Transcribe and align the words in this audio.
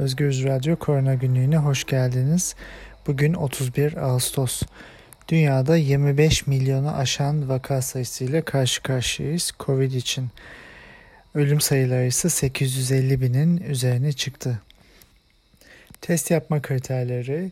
Özgür 0.00 0.44
Radyo 0.44 0.76
Korona 0.76 1.14
Günlüğü'ne 1.14 1.56
hoş 1.56 1.84
geldiniz. 1.84 2.54
Bugün 3.06 3.34
31 3.34 3.96
Ağustos. 3.96 4.62
Dünyada 5.28 5.76
25 5.76 6.46
milyonu 6.46 6.96
aşan 6.96 7.48
vaka 7.48 7.82
sayısıyla 7.82 8.44
karşı 8.44 8.82
karşıyayız 8.82 9.52
Covid 9.60 9.92
için. 9.92 10.28
Ölüm 11.34 11.60
sayıları 11.60 12.06
ise 12.06 12.28
850 12.28 13.20
binin 13.20 13.56
üzerine 13.56 14.12
çıktı. 14.12 14.60
Test 16.00 16.30
yapma 16.30 16.62
kriterleri, 16.62 17.50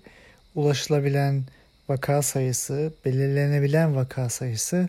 ulaşılabilen 0.55 1.43
vaka 1.89 2.23
sayısı, 2.23 2.93
belirlenebilen 3.05 3.96
vaka 3.96 4.29
sayısı 4.29 4.89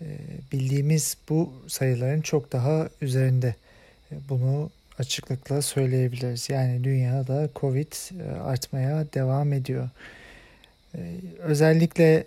e, 0.00 0.06
bildiğimiz 0.52 1.16
bu 1.28 1.52
sayıların 1.68 2.20
çok 2.20 2.52
daha 2.52 2.88
üzerinde. 3.00 3.54
E, 4.12 4.14
bunu 4.28 4.70
açıklıkla 4.98 5.62
söyleyebiliriz. 5.62 6.50
Yani 6.50 6.84
dünyada 6.84 7.48
Covid 7.56 7.92
e, 8.20 8.40
artmaya 8.40 9.06
devam 9.14 9.52
ediyor. 9.52 9.88
Özellikle 11.38 12.24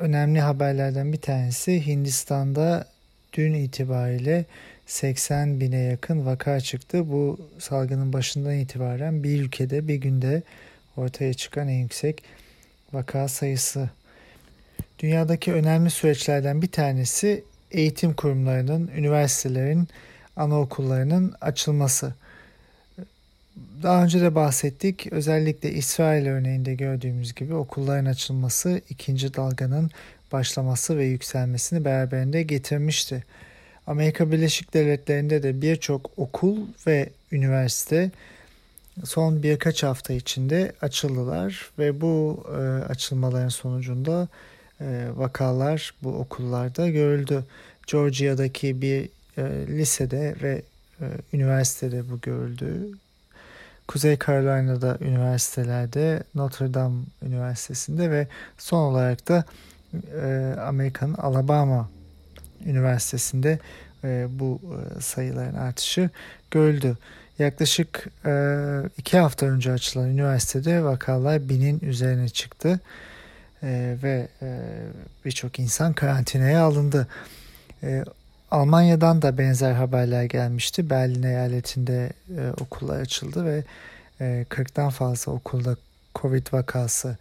önemli 0.00 0.40
haberlerden 0.40 1.12
bir 1.12 1.20
tanesi 1.20 1.86
Hindistan'da 1.86 2.86
dün 3.32 3.54
itibariyle 3.54 4.44
80 4.86 5.60
bine 5.60 5.78
yakın 5.78 6.26
vaka 6.26 6.60
çıktı. 6.60 7.10
Bu 7.10 7.40
salgının 7.58 8.12
başından 8.12 8.54
itibaren 8.54 9.24
bir 9.24 9.40
ülkede 9.40 9.88
bir 9.88 9.94
günde 9.94 10.42
ortaya 10.96 11.34
çıkan 11.34 11.68
en 11.68 11.78
yüksek 11.78 12.22
vaka 12.92 13.28
sayısı. 13.28 13.90
Dünyadaki 14.98 15.52
önemli 15.52 15.90
süreçlerden 15.90 16.62
bir 16.62 16.72
tanesi 16.72 17.44
eğitim 17.70 18.14
kurumlarının, 18.14 18.90
üniversitelerin, 18.96 19.88
anaokullarının 20.36 21.34
açılması. 21.40 22.14
Daha 23.82 24.04
önce 24.04 24.20
de 24.20 24.34
bahsettik. 24.34 25.06
Özellikle 25.12 25.72
İsrail 25.72 26.26
örneğinde 26.26 26.74
gördüğümüz 26.74 27.34
gibi 27.34 27.54
okulların 27.54 28.04
açılması 28.04 28.80
ikinci 28.90 29.34
dalganın 29.34 29.90
başlaması 30.32 30.98
ve 30.98 31.04
yükselmesini 31.04 31.84
beraberinde 31.84 32.42
getirmişti. 32.42 33.24
Amerika 33.86 34.32
Birleşik 34.32 34.74
Devletleri'nde 34.74 35.42
de 35.42 35.62
birçok 35.62 36.10
okul 36.18 36.58
ve 36.86 37.10
üniversite 37.32 38.10
son 39.04 39.42
birkaç 39.42 39.82
hafta 39.82 40.12
içinde 40.12 40.72
açıldılar 40.82 41.70
ve 41.78 42.00
bu 42.00 42.44
e, 42.48 42.60
açılmaların 42.84 43.48
sonucunda 43.48 44.28
e, 44.80 45.06
vakalar 45.14 45.94
bu 46.02 46.08
okullarda 46.08 46.88
görüldü. 46.88 47.44
Georgia'daki 47.86 48.82
bir 48.82 49.08
e, 49.38 49.42
lisede 49.68 50.34
ve 50.42 50.62
e, 51.00 51.04
üniversitede 51.32 52.10
bu 52.10 52.20
görüldü. 52.20 52.88
Kuzey 53.88 54.18
Carolina'da 54.26 54.98
üniversitelerde, 55.00 56.22
Notre 56.34 56.74
Dame 56.74 57.02
Üniversitesi'nde 57.22 58.10
ve 58.10 58.26
son 58.58 58.78
olarak 58.78 59.28
da 59.28 59.44
e, 60.22 60.54
Amerika'nın 60.60 61.14
Alabama 61.14 61.90
Üniversitesi'nde 62.66 63.58
bu 64.28 64.60
sayıların 65.00 65.54
artışı 65.54 66.10
görüldü. 66.50 66.96
Yaklaşık 67.38 68.08
iki 68.98 69.18
hafta 69.18 69.46
önce 69.46 69.72
açılan 69.72 70.08
üniversitede 70.08 70.84
vakalar 70.84 71.48
binin 71.48 71.80
üzerine 71.82 72.28
çıktı 72.28 72.80
ve 74.02 74.28
birçok 75.24 75.58
insan 75.58 75.92
karantinaya 75.92 76.62
alındı. 76.62 77.08
Almanya'dan 78.50 79.22
da 79.22 79.38
benzer 79.38 79.72
haberler 79.72 80.24
gelmişti. 80.24 80.90
Berlin 80.90 81.22
eyaletinde 81.22 82.12
e, 82.36 82.50
okullar 82.60 83.00
açıldı 83.00 83.44
ve 83.44 83.64
e, 84.20 84.46
40'tan 84.50 84.90
fazla 84.90 85.32
okulda 85.32 85.76
Covid 86.14 86.46
vakası 86.52 87.16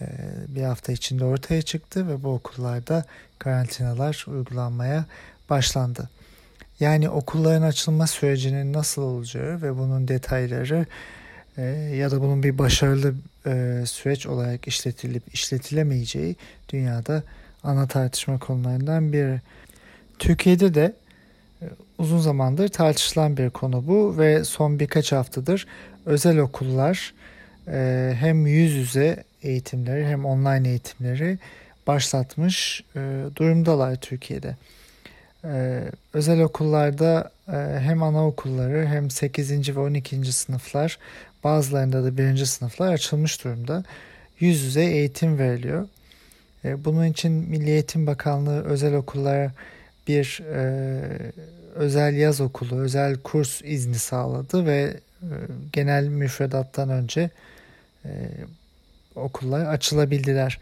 e, 0.00 0.06
bir 0.48 0.62
hafta 0.62 0.92
içinde 0.92 1.24
ortaya 1.24 1.62
çıktı 1.62 2.08
ve 2.08 2.22
bu 2.22 2.28
okullarda 2.28 3.04
karantinalar 3.38 4.24
uygulanmaya 4.28 5.04
başlandı. 5.50 6.10
Yani 6.80 7.08
okulların 7.08 7.62
açılma 7.62 8.06
sürecinin 8.06 8.72
nasıl 8.72 9.02
olacağı 9.02 9.62
ve 9.62 9.78
bunun 9.78 10.08
detayları 10.08 10.86
e, 11.56 11.62
ya 11.96 12.10
da 12.10 12.20
bunun 12.20 12.42
bir 12.42 12.58
başarılı 12.58 13.14
e, 13.46 13.82
süreç 13.86 14.26
olarak 14.26 14.68
işletilip 14.68 15.34
işletilemeyeceği 15.34 16.36
dünyada 16.68 17.22
ana 17.64 17.86
tartışma 17.86 18.38
konularından 18.38 19.12
biri. 19.12 19.40
Türkiye'de 20.22 20.74
de 20.74 20.94
e, 21.62 21.66
uzun 21.98 22.18
zamandır 22.18 22.68
tartışılan 22.68 23.36
bir 23.36 23.50
konu 23.50 23.86
bu 23.86 24.18
ve 24.18 24.44
son 24.44 24.78
birkaç 24.78 25.12
haftadır 25.12 25.66
özel 26.06 26.38
okullar 26.38 27.14
e, 27.68 28.12
hem 28.20 28.46
yüz 28.46 28.72
yüze 28.72 29.24
eğitimleri 29.42 30.06
hem 30.06 30.24
online 30.24 30.68
eğitimleri 30.68 31.38
başlatmış 31.86 32.84
e, 32.96 33.24
durumdalar 33.36 33.96
Türkiye'de. 33.96 34.56
Özel 36.14 36.40
okullarda 36.40 37.30
hem 37.78 38.02
anaokulları 38.02 38.86
hem 38.86 39.10
8. 39.10 39.76
ve 39.76 39.80
12. 39.80 40.32
sınıflar 40.32 40.98
bazılarında 41.44 42.04
da 42.04 42.18
1. 42.18 42.44
sınıflar 42.44 42.92
açılmış 42.92 43.44
durumda. 43.44 43.84
Yüz 44.40 44.62
yüze 44.62 44.84
eğitim 44.84 45.38
veriliyor. 45.38 45.88
Bunun 46.64 47.04
için 47.04 47.32
Milli 47.32 47.70
Eğitim 47.70 48.06
Bakanlığı 48.06 48.64
özel 48.64 48.94
okullara 48.94 49.52
bir 50.08 50.42
e, 50.54 51.02
özel 51.74 52.14
yaz 52.14 52.40
okulu, 52.40 52.80
özel 52.80 53.16
kurs 53.16 53.62
izni 53.64 53.98
sağladı 53.98 54.66
ve 54.66 54.96
e, 55.22 55.28
genel 55.72 56.04
müfredattan 56.04 56.88
önce 56.90 57.30
e, 58.04 58.10
okullar 59.14 59.66
açılabildiler. 59.66 60.58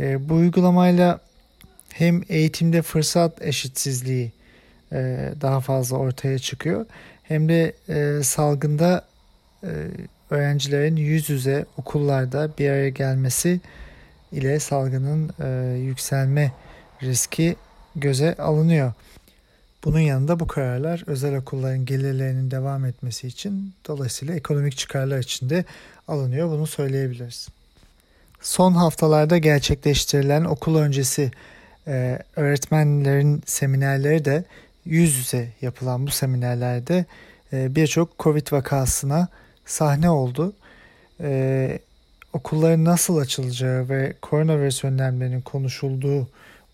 E, 0.00 0.28
bu 0.28 0.34
uygulamayla 0.34 1.20
hem 1.88 2.22
eğitimde 2.28 2.82
fırsat 2.82 3.42
eşitsizliği 3.42 4.32
e, 4.92 5.30
daha 5.40 5.60
fazla 5.60 5.96
ortaya 5.96 6.38
çıkıyor 6.38 6.86
hem 7.22 7.48
de 7.48 7.72
e, 7.88 8.22
salgında 8.22 9.04
e, 9.64 9.70
öğrencilerin 10.30 10.96
yüz 10.96 11.30
yüze 11.30 11.66
okullarda 11.76 12.50
bir 12.58 12.70
araya 12.70 12.88
gelmesi 12.88 13.60
ile 14.32 14.60
salgının 14.60 15.30
e, 15.40 15.78
yükselme 15.78 16.52
riski 17.02 17.56
göze 17.96 18.34
alınıyor. 18.34 18.92
Bunun 19.84 19.98
yanında 19.98 20.40
bu 20.40 20.46
kararlar 20.46 21.02
özel 21.06 21.36
okulların 21.36 21.84
gelirlerinin 21.84 22.50
devam 22.50 22.84
etmesi 22.84 23.26
için 23.26 23.74
dolayısıyla 23.88 24.34
ekonomik 24.34 24.76
çıkarlar 24.76 25.18
için 25.18 25.50
de 25.50 25.64
alınıyor. 26.08 26.50
Bunu 26.50 26.66
söyleyebiliriz. 26.66 27.48
Son 28.40 28.72
haftalarda 28.72 29.38
gerçekleştirilen 29.38 30.44
okul 30.44 30.76
öncesi 30.76 31.30
e, 31.86 32.18
öğretmenlerin 32.36 33.42
seminerleri 33.46 34.24
de 34.24 34.44
yüz 34.84 35.16
yüze 35.16 35.48
yapılan 35.62 36.06
bu 36.06 36.10
seminerlerde 36.10 37.04
e, 37.52 37.74
birçok 37.74 38.18
Covid 38.18 38.52
vakasına 38.52 39.28
sahne 39.66 40.10
oldu. 40.10 40.52
E, 41.20 41.78
okulların 42.32 42.84
nasıl 42.84 43.16
açılacağı 43.16 43.88
ve 43.88 44.14
koronavirüs 44.22 44.84
önlemlerinin 44.84 45.40
konuşulduğu 45.40 46.28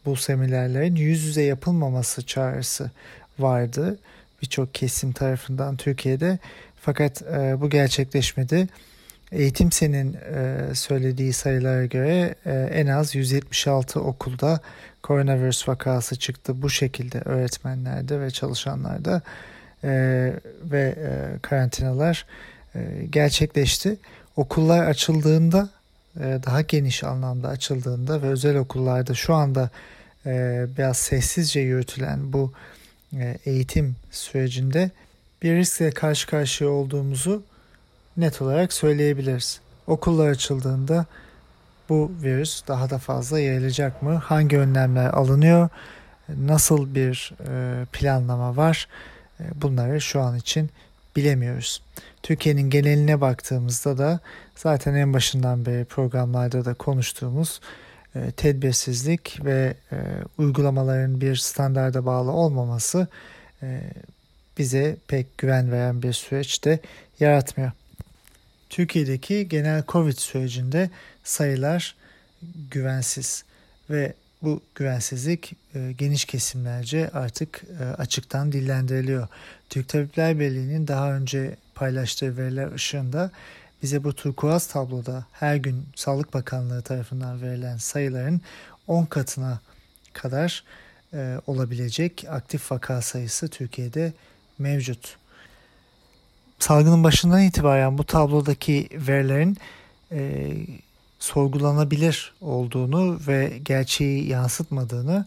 bu 0.07 0.17
seminerlerin 0.17 0.95
yüz 0.95 1.25
yüze 1.25 1.43
yapılmaması 1.43 2.27
çağrısı 2.27 2.91
vardı 3.39 3.99
birçok 4.43 4.75
kesim 4.75 5.13
tarafından 5.13 5.77
Türkiye'de. 5.77 6.39
Fakat 6.81 7.23
e, 7.23 7.61
bu 7.61 7.71
gerçekleşmedi. 7.71 8.69
Eğitim 9.33 9.73
senin 9.73 10.15
e, 10.15 10.75
söylediği 10.75 11.33
sayılara 11.33 11.87
göre 11.87 12.35
e, 12.47 12.53
en 12.53 12.87
az 12.87 13.15
176 13.15 14.01
okulda 14.01 14.61
koronavirüs 15.03 15.69
vakası 15.69 16.17
çıktı 16.17 16.63
bu 16.63 16.71
şekilde 16.71 17.21
öğretmenlerde 17.25 18.21
ve 18.21 18.31
çalışanlarda 18.31 19.23
e, 19.85 19.91
ve 20.65 20.95
e, 20.99 21.39
karantinalar 21.43 22.27
e, 22.75 22.81
gerçekleşti. 23.11 23.97
Okullar 24.37 24.87
açıldığında 24.87 25.69
e, 26.21 26.39
daha 26.47 26.61
geniş 26.61 27.05
anlamda 27.05 27.49
açıldığında 27.49 28.23
ve 28.23 28.27
özel 28.27 28.57
okullarda 28.57 29.15
şu 29.15 29.35
anda 29.35 29.71
e, 30.27 30.67
biraz 30.79 30.97
sessizce 30.97 31.61
yürütülen 31.61 32.33
bu 32.33 32.53
e, 33.17 33.39
eğitim 33.45 33.97
sürecinde 34.11 34.91
bir 35.43 35.57
riskle 35.57 35.91
karşı 35.91 36.27
karşıya 36.27 36.71
olduğumuzu 36.71 37.43
net 38.17 38.43
olarak 38.43 38.73
söyleyebiliriz. 38.73 39.61
Okullar 39.87 40.29
açıldığında 40.29 41.07
bu 41.89 42.13
virüs 42.23 42.63
daha 42.69 42.91
da 42.91 42.99
fazla 42.99 43.41
yayılacak 43.41 44.03
mı? 44.03 44.15
Hangi 44.15 44.59
önlemler 44.59 45.07
alınıyor? 45.07 45.69
Nasıl 46.29 46.95
bir 46.95 47.33
e, 47.49 47.85
planlama 47.93 48.57
var? 48.57 48.89
Bunları 49.55 50.01
şu 50.01 50.21
an 50.21 50.37
için 50.37 50.71
bilemiyoruz. 51.17 51.83
Türkiye'nin 52.23 52.71
geneline 52.71 53.21
baktığımızda 53.21 53.99
da 53.99 54.21
zaten 54.57 54.95
en 54.95 55.15
başından 55.15 55.67
beri 55.67 55.85
programlarda 55.85 56.65
da 56.65 56.75
konuştuğumuz 56.75 57.61
tedbirsizlik 58.37 59.45
ve 59.45 59.75
uygulamaların 60.39 61.21
bir 61.21 61.37
standarda 61.37 62.07
bağlı 62.07 62.31
olmaması 62.31 63.09
bize 64.59 64.97
pek 65.09 65.39
güven 65.39 65.73
veren 65.73 66.03
bir 66.03 66.13
süreç 66.13 66.65
de 66.65 66.81
yaratmıyor. 67.21 67.73
Türkiye'deki 68.71 69.49
genel 69.49 69.85
Covid 69.89 70.17
sürecinde 70.17 70.91
sayılar 71.25 71.95
güvensiz 72.71 73.45
ve 73.91 74.13
bu 74.43 74.61
güvensizlik 74.75 75.53
e, 75.75 75.93
geniş 75.99 76.25
kesimlerce 76.25 77.11
artık 77.13 77.63
e, 77.81 77.85
açıktan 77.85 78.53
dillendiriliyor. 78.53 79.29
Türk 79.69 79.89
Tabipler 79.89 80.41
Birliği'nin 80.41 80.89
daha 80.89 81.13
önce 81.13 81.57
paylaştığı 81.75 82.37
veriler 82.37 82.73
ışığında 82.73 83.31
bize 83.83 84.05
bu 84.05 84.13
turkuaz 84.13 84.67
tabloda 84.67 85.27
her 85.33 85.57
gün 85.57 85.87
Sağlık 85.97 86.35
Bakanlığı 86.35 86.83
tarafından 86.83 87.43
verilen 87.43 87.77
sayıların 87.77 88.41
10 88.87 89.05
katına 89.05 89.61
kadar 90.13 90.65
e, 91.15 91.41
olabilecek 91.47 92.25
aktif 92.29 92.73
vaka 92.73 93.03
sayısı 93.03 93.49
Türkiye'de 93.49 94.13
mevcut. 94.59 95.17
Salgının 96.59 97.05
başından 97.05 97.43
itibaren 97.43 97.99
bu 97.99 98.05
tablodaki 98.05 98.89
verilerin 98.93 99.57
e, 100.13 100.53
sorgulanabilir 101.19 102.35
olduğunu 102.41 103.21
ve 103.27 103.59
gerçeği 103.63 104.29
yansıtmadığını 104.29 105.27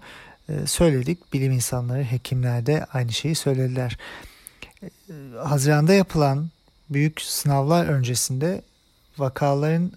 e, 0.50 0.68
söyledik. 0.68 1.34
Bilim 1.34 1.52
insanları, 1.52 2.04
hekimler 2.04 2.66
de 2.66 2.86
aynı 2.94 3.12
şeyi 3.12 3.36
söylediler. 3.36 3.98
E, 4.84 4.90
Haziranda 5.44 5.94
yapılan 5.94 6.50
büyük 6.90 7.22
sınavlar 7.22 7.86
öncesinde 7.86 8.62
vakaların 9.18 9.92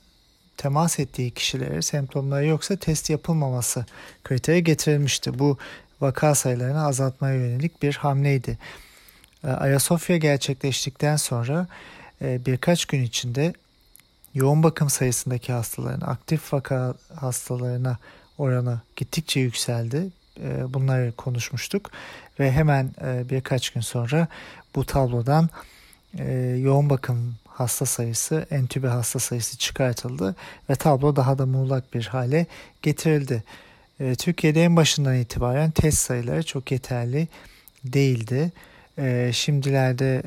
temas 0.56 0.98
ettiği 0.98 1.30
kişilere 1.30 1.82
semptomları 1.82 2.46
yoksa 2.46 2.76
test 2.76 3.10
yapılmaması 3.10 3.86
kriteri 4.24 4.64
getirilmişti. 4.64 5.38
Bu 5.38 5.58
vaka 6.00 6.34
sayılarını 6.34 6.86
azaltmaya 6.86 7.34
yönelik 7.34 7.82
bir 7.82 7.94
hamleydi. 7.94 8.58
E, 9.44 9.48
Ayasofya 9.48 10.16
gerçekleştikten 10.16 11.16
sonra 11.16 11.66
birkaç 12.20 12.84
gün 12.84 13.02
içinde 13.02 13.52
yoğun 14.34 14.62
bakım 14.62 14.90
sayısındaki 14.90 15.52
hastaların 15.52 16.06
aktif 16.06 16.52
vaka 16.52 16.94
hastalarına 17.14 17.98
oranı 18.38 18.80
gittikçe 18.96 19.40
yükseldi. 19.40 20.10
Ee, 20.40 20.74
bunları 20.74 21.12
konuşmuştuk 21.12 21.90
ve 22.40 22.52
hemen 22.52 22.90
e, 23.04 23.30
birkaç 23.30 23.70
gün 23.70 23.80
sonra 23.80 24.28
bu 24.74 24.86
tablodan 24.86 25.48
e, 26.18 26.32
yoğun 26.58 26.90
bakım 26.90 27.34
hasta 27.48 27.86
sayısı, 27.86 28.46
entübe 28.50 28.86
hasta 28.86 29.18
sayısı 29.18 29.58
çıkartıldı 29.58 30.36
ve 30.70 30.74
tablo 30.74 31.16
daha 31.16 31.38
da 31.38 31.46
muğlak 31.46 31.94
bir 31.94 32.06
hale 32.06 32.46
getirildi. 32.82 33.42
E, 34.00 34.14
Türkiye'de 34.14 34.64
en 34.64 34.76
başından 34.76 35.16
itibaren 35.16 35.70
test 35.70 35.98
sayıları 35.98 36.42
çok 36.42 36.72
yeterli 36.72 37.28
değildi. 37.84 38.52
E, 38.98 39.30
şimdilerde 39.32 40.22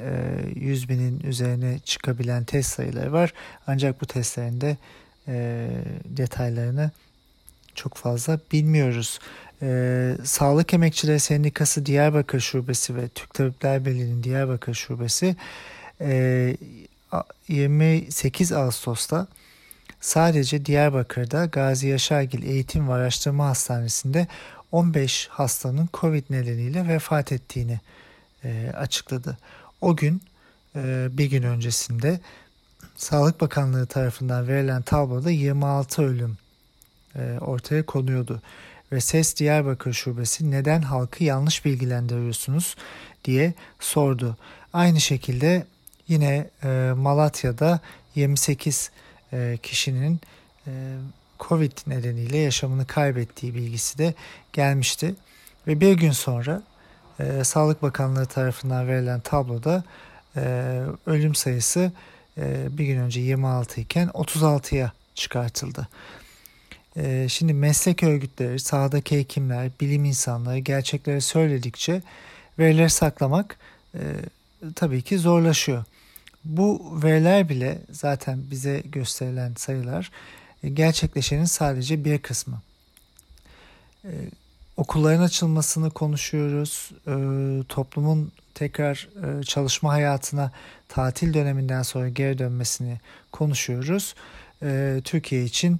e, 0.56 0.60
100 0.60 0.90
binin 0.90 1.20
üzerine 1.20 1.80
çıkabilen 1.80 2.44
test 2.44 2.70
sayıları 2.70 3.14
var. 3.14 3.34
Ancak 3.68 4.02
bu 4.02 4.06
testlerin 4.06 4.62
de 4.62 4.78
e, 5.28 5.68
detaylarını 6.06 6.92
çok 7.76 7.96
fazla 7.96 8.40
bilmiyoruz. 8.52 9.20
E, 9.62 10.12
Sağlık 10.24 10.74
Emekçileri 10.74 11.20
Sendikası 11.20 11.86
Diyarbakır 11.86 12.40
Şubesi 12.40 12.96
ve 12.96 13.08
Türk 13.08 13.34
Tabipler 13.34 13.86
Birliği'nin 13.86 14.24
Diyarbakır 14.24 14.74
Şubesi 14.74 15.36
e, 16.02 16.58
28 17.48 18.52
Ağustos'ta 18.52 19.28
sadece 20.02 20.66
Diyarbakır'da 20.66 21.46
Gazi 21.46 21.88
Yaşargil 21.88 22.44
Eğitim 22.44 22.90
ve 22.90 22.94
Araştırma 22.94 23.48
Hastanesi'nde 23.48 24.28
15 24.72 25.28
hastanın 25.32 25.90
Covid 25.94 26.24
nedeniyle 26.30 26.88
vefat 26.88 27.32
ettiğini 27.32 27.80
e, 28.44 28.72
açıkladı. 28.78 29.38
O 29.82 29.96
gün 29.96 30.22
e, 30.76 31.08
bir 31.12 31.26
gün 31.26 31.44
öncesinde 31.44 32.20
Sağlık 32.98 33.42
Bakanlığı 33.42 33.86
tarafından 33.86 34.48
verilen 34.48 34.82
tabloda 34.82 35.32
26 35.32 36.04
ölüm 36.04 36.38
ortaya 37.42 37.86
konuyordu. 37.86 38.42
Ve 38.92 39.02
SES 39.02 39.36
Diyarbakır 39.36 39.94
Şubesi 39.94 40.52
neden 40.52 40.82
halkı 40.82 41.24
yanlış 41.24 41.66
bilgilendiriyorsunuz 41.66 42.76
diye 43.26 43.54
sordu. 43.80 44.38
Aynı 44.74 45.02
şekilde 45.02 45.66
yine 46.08 46.50
e, 46.64 46.94
Malatya'da 46.98 47.80
28 48.16 48.92
e, 49.34 49.58
kişinin 49.64 50.20
e, 50.68 50.72
Covid 51.40 51.72
nedeniyle 51.88 52.38
yaşamını 52.38 52.88
kaybettiği 52.88 53.56
bilgisi 53.56 53.98
de 53.98 54.14
gelmişti. 54.54 55.16
Ve 55.68 55.82
bir 55.82 55.94
gün 55.94 56.12
sonra 56.12 56.62
e, 57.20 57.44
Sağlık 57.44 57.82
Bakanlığı 57.82 58.26
tarafından 58.26 58.88
verilen 58.88 59.20
tabloda 59.20 59.84
e, 60.36 60.42
ölüm 61.06 61.36
sayısı 61.36 61.92
e, 62.38 62.78
bir 62.78 62.86
gün 62.86 63.00
önce 63.00 63.22
26 63.22 63.82
iken 63.82 64.08
36'ya 64.08 64.92
çıkartıldı. 65.16 65.88
E, 66.98 67.26
şimdi 67.30 67.54
meslek 67.54 68.04
örgütleri, 68.04 68.60
sahadaki 68.60 69.18
hekimler, 69.20 69.72
bilim 69.82 70.06
insanları 70.06 70.60
gerçekleri 70.60 71.22
söyledikçe 71.22 72.02
verileri 72.60 72.90
saklamak 72.90 73.58
e, 73.96 74.02
tabii 74.76 75.02
ki 75.02 75.18
zorlaşıyor. 75.18 75.84
Bu 76.46 77.00
veriler 77.04 77.50
bile 77.50 77.82
zaten 77.92 78.44
bize 78.52 78.84
gösterilen 78.86 79.54
sayılar 79.58 80.12
e, 80.64 80.70
gerçekleşenin 80.70 81.46
sadece 81.46 82.06
bir 82.06 82.20
kısmı. 82.20 82.62
E, 84.06 84.12
okulların 84.78 85.24
açılmasını 85.24 85.90
konuşuyoruz. 85.90 86.92
E, 87.08 87.14
toplumun 87.70 88.32
tekrar 88.54 89.10
e, 89.24 89.44
çalışma 89.44 89.94
hayatına 89.94 90.52
tatil 90.90 91.34
döneminden 91.34 91.82
sonra 91.82 92.10
geri 92.10 92.38
dönmesini 92.38 93.00
konuşuyoruz. 93.32 94.16
E, 94.64 95.02
Türkiye 95.04 95.44
için 95.44 95.80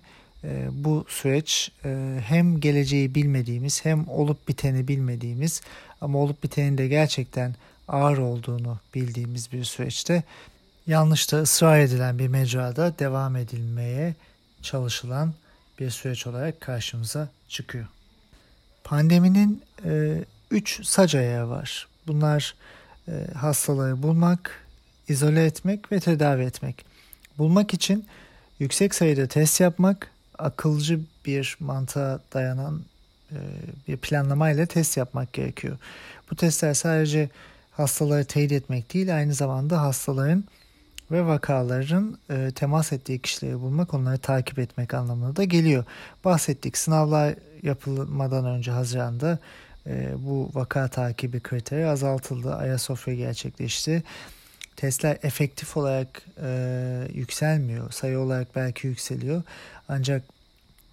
bu 0.72 1.06
süreç 1.08 1.72
e, 1.86 2.20
hem 2.26 2.60
geleceği 2.60 3.16
bilmediğimiz 3.16 3.86
hem 3.86 4.08
olup 4.08 4.48
biteni 4.48 4.88
bilmediğimiz 4.88 5.62
ama 6.02 6.20
olup 6.20 6.44
bitenin 6.44 6.78
de 6.78 6.88
gerçekten 6.88 7.56
ağır 7.88 8.18
olduğunu 8.18 8.80
bildiğimiz 8.96 9.52
bir 9.52 9.64
süreçte 9.64 10.24
yanlışta 10.88 11.38
ısrar 11.38 11.80
edilen 11.80 12.20
bir 12.20 12.28
mecrada 12.28 13.00
devam 13.00 13.36
edilmeye 13.36 14.16
çalışılan 14.62 15.34
bir 15.80 15.90
süreç 15.90 16.28
olarak 16.28 16.62
karşımıza 16.62 17.30
çıkıyor. 17.50 17.86
Pandeminin 18.84 19.62
e, 19.86 20.24
üç 20.52 20.86
sac 20.86 21.16
ayağı 21.16 21.50
var. 21.50 21.88
Bunlar 22.08 22.56
e, 23.08 23.28
hastaları 23.34 24.04
bulmak, 24.04 24.66
izole 25.08 25.46
etmek 25.46 25.92
ve 25.92 26.00
tedavi 26.00 26.44
etmek. 26.44 26.86
Bulmak 27.38 27.74
için 27.74 28.06
yüksek 28.60 28.96
sayıda 28.96 29.28
test 29.28 29.62
yapmak, 29.62 30.12
akılcı 30.38 31.00
bir 31.26 31.58
mantığa 31.60 32.20
dayanan 32.34 32.82
e, 33.32 33.38
bir 33.88 33.98
planlamayla 33.98 34.66
test 34.66 34.98
yapmak 34.98 35.34
gerekiyor. 35.34 35.78
Bu 36.32 36.36
testler 36.36 36.74
sadece 36.74 37.30
hastaları 37.72 38.26
teyit 38.26 38.52
etmek 38.52 38.94
değil, 38.94 39.16
aynı 39.16 39.34
zamanda 39.34 39.82
hastaların 39.82 40.44
ve 41.12 41.26
vakaların 41.26 42.18
e, 42.30 42.52
temas 42.56 42.94
ettiği 42.94 43.20
kişileri 43.20 43.62
bulmak, 43.62 43.94
onları 43.94 44.18
takip 44.18 44.60
etmek 44.60 44.94
anlamına 44.94 45.36
da 45.36 45.44
geliyor. 45.44 45.84
Bahsettik 46.26 46.78
sınavlar 46.78 47.36
yapılmadan 47.64 48.46
önce 48.46 48.72
Haziran'da 48.72 49.40
e, 49.88 50.14
bu 50.18 50.50
vaka 50.54 50.88
takibi 50.88 51.40
kriteri 51.40 51.88
azaltıldı. 51.88 52.56
Ayasofya 52.56 53.16
gerçekleşti. 53.16 54.04
Testler 54.76 55.18
efektif 55.24 55.78
olarak 55.78 56.22
e, 56.44 57.08
yükselmiyor. 57.14 57.92
Sayı 57.92 58.20
olarak 58.20 58.56
belki 58.56 58.88
yükseliyor. 58.88 59.44
Ancak 59.90 60.24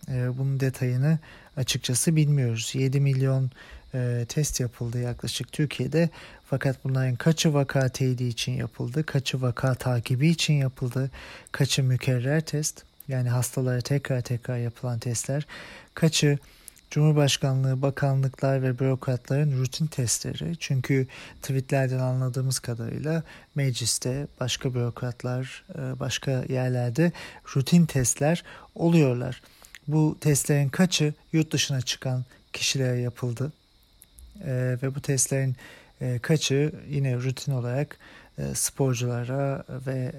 e, 0.08 0.38
bunun 0.38 0.60
detayını 0.60 1.18
açıkçası 1.56 2.16
bilmiyoruz. 2.16 2.70
7 2.74 3.00
milyon 3.00 3.50
e, 3.94 4.26
test 4.28 4.60
yapıldı 4.60 5.00
yaklaşık 5.00 5.52
Türkiye'de. 5.52 6.10
Fakat 6.46 6.84
bunların 6.84 7.16
kaçı 7.16 7.54
vaka 7.54 7.88
teyidi 7.88 8.24
için 8.24 8.52
yapıldı, 8.52 9.06
kaçı 9.06 9.42
vaka 9.42 9.74
takibi 9.74 10.28
için 10.28 10.54
yapıldı, 10.54 11.10
kaçı 11.52 11.82
mükerrer 11.82 12.40
test 12.40 12.82
yani 13.08 13.28
hastalara 13.28 13.80
tekrar 13.80 14.20
tekrar 14.20 14.58
yapılan 14.58 14.98
testler, 14.98 15.46
kaçı 15.94 16.38
Cumhurbaşkanlığı, 16.92 17.82
bakanlıklar 17.82 18.62
ve 18.62 18.78
bürokratların 18.78 19.60
rutin 19.60 19.86
testleri. 19.86 20.56
Çünkü 20.58 21.06
tweetlerden 21.42 21.98
anladığımız 21.98 22.58
kadarıyla 22.58 23.22
mecliste, 23.54 24.26
başka 24.40 24.74
bürokratlar, 24.74 25.64
e, 25.74 26.00
başka 26.00 26.30
yerlerde 26.48 27.12
rutin 27.56 27.86
testler 27.86 28.42
oluyorlar. 28.74 29.42
Bu 29.88 30.16
testlerin 30.20 30.68
kaçı 30.68 31.14
yurt 31.32 31.52
dışına 31.52 31.80
çıkan 31.80 32.24
kişilere 32.52 32.98
yapıldı 32.98 33.52
e, 34.44 34.76
ve 34.82 34.94
bu 34.94 35.00
testlerin 35.00 35.56
e, 36.00 36.18
kaçı 36.18 36.72
yine 36.88 37.16
rutin 37.16 37.52
olarak 37.52 37.98
sporculara 38.54 39.64
ve 39.86 40.12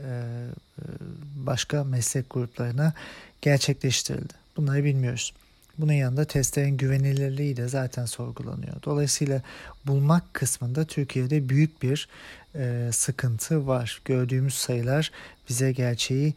başka 1.35 1.83
meslek 1.83 2.29
gruplarına 2.29 2.93
gerçekleştirildi. 3.41 4.33
Bunları 4.57 4.83
bilmiyoruz. 4.83 5.33
Bunun 5.77 5.93
yanında 5.93 6.25
testlerin 6.25 6.77
güvenilirliği 6.77 7.57
de 7.57 7.67
zaten 7.67 8.05
sorgulanıyor. 8.05 8.83
Dolayısıyla 8.83 9.41
bulmak 9.85 10.33
kısmında 10.33 10.85
Türkiye'de 10.85 11.49
büyük 11.49 11.83
bir 11.83 12.07
e, 12.55 12.89
sıkıntı 12.93 13.67
var. 13.67 14.01
Gördüğümüz 14.05 14.53
sayılar 14.53 15.11
bize 15.49 15.71
gerçeği 15.71 16.33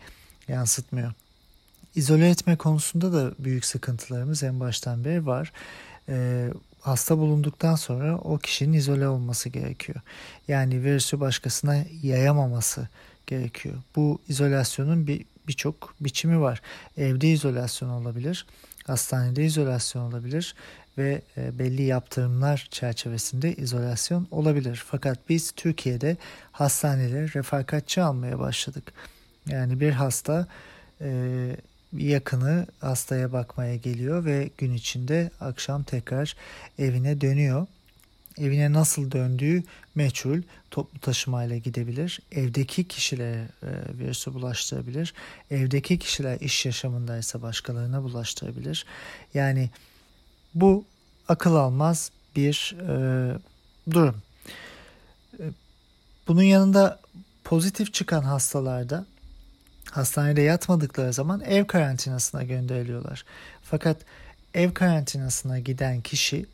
yansıtmıyor. 0.49 1.13
İzole 1.95 2.31
etme 2.31 2.57
konusunda 2.57 3.13
da 3.13 3.35
büyük 3.39 3.65
sıkıntılarımız 3.65 4.43
en 4.43 4.61
baştan 4.61 5.05
beri 5.05 5.27
var. 5.27 5.53
E, 6.09 6.49
hasta 6.81 7.19
bulunduktan 7.19 7.75
sonra 7.75 8.19
o 8.19 8.39
kişinin 8.39 8.73
izole 8.73 9.09
olması 9.09 9.49
gerekiyor. 9.49 10.01
Yani 10.49 10.83
virüsü 10.83 11.21
başkasına 11.21 11.85
yayamaması 12.03 12.89
gerekiyor. 13.27 13.75
Bu 13.97 14.19
izolasyonun 14.29 15.07
bir 15.07 15.25
birçok 15.49 15.95
biçimi 16.01 16.41
var. 16.41 16.63
Evde 16.97 17.29
izolasyon 17.29 17.89
olabilir, 17.89 18.47
hastanede 18.87 19.45
izolasyon 19.45 20.03
olabilir 20.03 20.55
ve 20.99 21.23
e, 21.37 21.59
belli 21.59 21.83
yaptırımlar 21.83 22.69
çerçevesinde 22.71 23.55
izolasyon 23.55 24.29
olabilir. 24.31 24.85
Fakat 24.87 25.19
biz 25.29 25.53
Türkiye'de 25.53 26.17
hastaneleri 26.53 27.35
refakatçi 27.35 28.03
almaya 28.03 28.39
başladık. 28.39 28.93
Yani 29.49 29.81
bir 29.81 29.91
hasta 29.91 30.47
e, 31.01 31.11
yakını 31.93 32.67
hastaya 32.81 33.33
bakmaya 33.33 33.77
geliyor 33.77 34.25
ve 34.25 34.51
gün 34.59 34.75
içinde 34.75 35.31
akşam 35.41 35.83
tekrar 35.83 36.37
evine 36.79 37.21
dönüyor. 37.21 37.67
Evine 38.39 38.73
nasıl 38.73 39.11
döndüğü 39.11 39.63
meçhul, 39.95 40.43
toplu 40.71 40.99
taşımayla 40.99 41.57
gidebilir. 41.57 42.21
Evdeki 42.33 42.89
kişilere 42.89 43.49
e, 43.63 43.99
virüsü 43.99 44.35
bulaştırabilir. 44.35 45.15
Evdeki 45.51 45.99
kişiler 45.99 46.41
iş 46.41 46.67
yaşamındaysa 46.67 47.43
başkalarına 47.43 48.03
bulaştırabilir. 48.03 48.87
Yani 49.35 49.71
bu 50.55 50.85
akıl 51.29 51.55
almaz 51.55 52.11
bir 52.37 52.77
e, 52.81 53.39
durum. 53.91 54.23
E, 55.39 55.45
bunun 56.29 56.43
yanında 56.43 57.01
pozitif 57.45 57.95
çıkan 57.95 58.23
hastalarda 58.23 59.07
hastanede 59.91 60.41
yatmadıkları 60.41 61.13
zaman 61.13 61.41
ev 61.41 61.65
karantinasına 61.65 62.43
gönderiliyorlar. 62.43 63.25
Fakat 63.63 63.97
ev 64.55 64.75
karantinasına 64.75 65.59
giden 65.59 66.01
kişi 66.01 66.47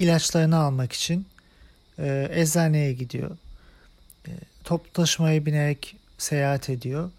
ilaçlarını 0.00 0.56
almak 0.56 0.92
için 0.92 1.26
e, 1.98 2.28
eczaneye 2.32 2.92
gidiyor. 2.92 3.30
E, 4.28 4.30
toplu 4.64 4.92
taşımaya 4.92 5.46
binerek 5.46 5.96
seyahat 6.18 6.70
ediyor 6.70 7.10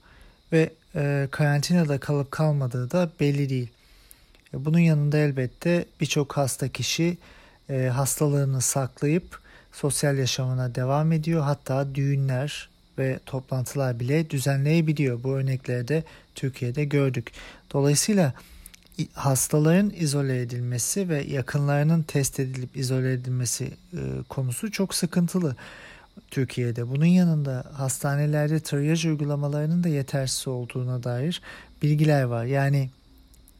ve 0.51 0.69
e, 0.95 1.27
karantinada 1.31 1.97
kalıp 1.99 2.31
kalmadığı 2.31 2.91
da 2.91 3.09
belli 3.19 3.49
değil. 3.49 3.67
E, 4.53 4.65
bunun 4.65 4.79
yanında 4.79 5.17
elbette 5.17 5.85
birçok 6.01 6.37
hasta 6.37 6.67
kişi 6.67 7.17
e, 7.69 7.89
hastalığını 7.93 8.61
saklayıp 8.61 9.39
sosyal 9.71 10.17
yaşamına 10.17 10.75
devam 10.75 11.11
ediyor. 11.11 11.43
Hatta 11.43 11.95
düğünler 11.95 12.69
ve 12.97 13.19
toplantılar 13.25 13.99
bile 13.99 14.29
düzenleyebiliyor. 14.29 15.23
Bu 15.23 15.35
örnekleri 15.35 15.87
de 15.87 16.03
Türkiye'de 16.35 16.85
gördük. 16.85 17.31
Dolayısıyla 17.73 18.33
hastaların 19.13 19.91
izole 19.95 20.41
edilmesi 20.41 21.09
ve 21.09 21.23
yakınlarının 21.23 22.03
test 22.03 22.39
edilip 22.39 22.77
izole 22.77 23.13
edilmesi 23.13 23.65
e, 23.93 23.99
konusu 24.29 24.71
çok 24.71 24.95
sıkıntılı 24.95 25.55
Türkiye'de. 26.31 26.89
Bunun 26.89 27.05
yanında 27.05 27.63
hastanelerde 27.73 28.59
triyaj 28.59 29.05
uygulamalarının 29.05 29.83
da 29.83 29.89
yetersiz 29.89 30.47
olduğuna 30.47 31.03
dair 31.03 31.41
bilgiler 31.81 32.23
var. 32.23 32.45
Yani 32.45 32.89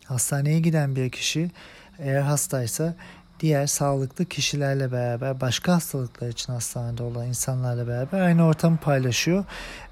hastaneye 0.06 0.60
giden 0.60 0.96
bir 0.96 1.10
kişi 1.10 1.52
eğer 2.00 2.22
hastaysa 2.22 2.96
diğer 3.40 3.68
sağlıklı 3.68 4.26
kişilerle 4.26 4.92
beraber 4.92 5.42
başka 5.42 5.74
hastalıklar 5.74 6.30
için 6.30 6.54
hastanede 6.54 7.04
olan 7.04 7.28
insanlarla 7.28 7.88
beraber 7.88 8.20
aynı 8.20 8.46
ortamı 8.46 8.78
paylaşıyor 8.78 9.46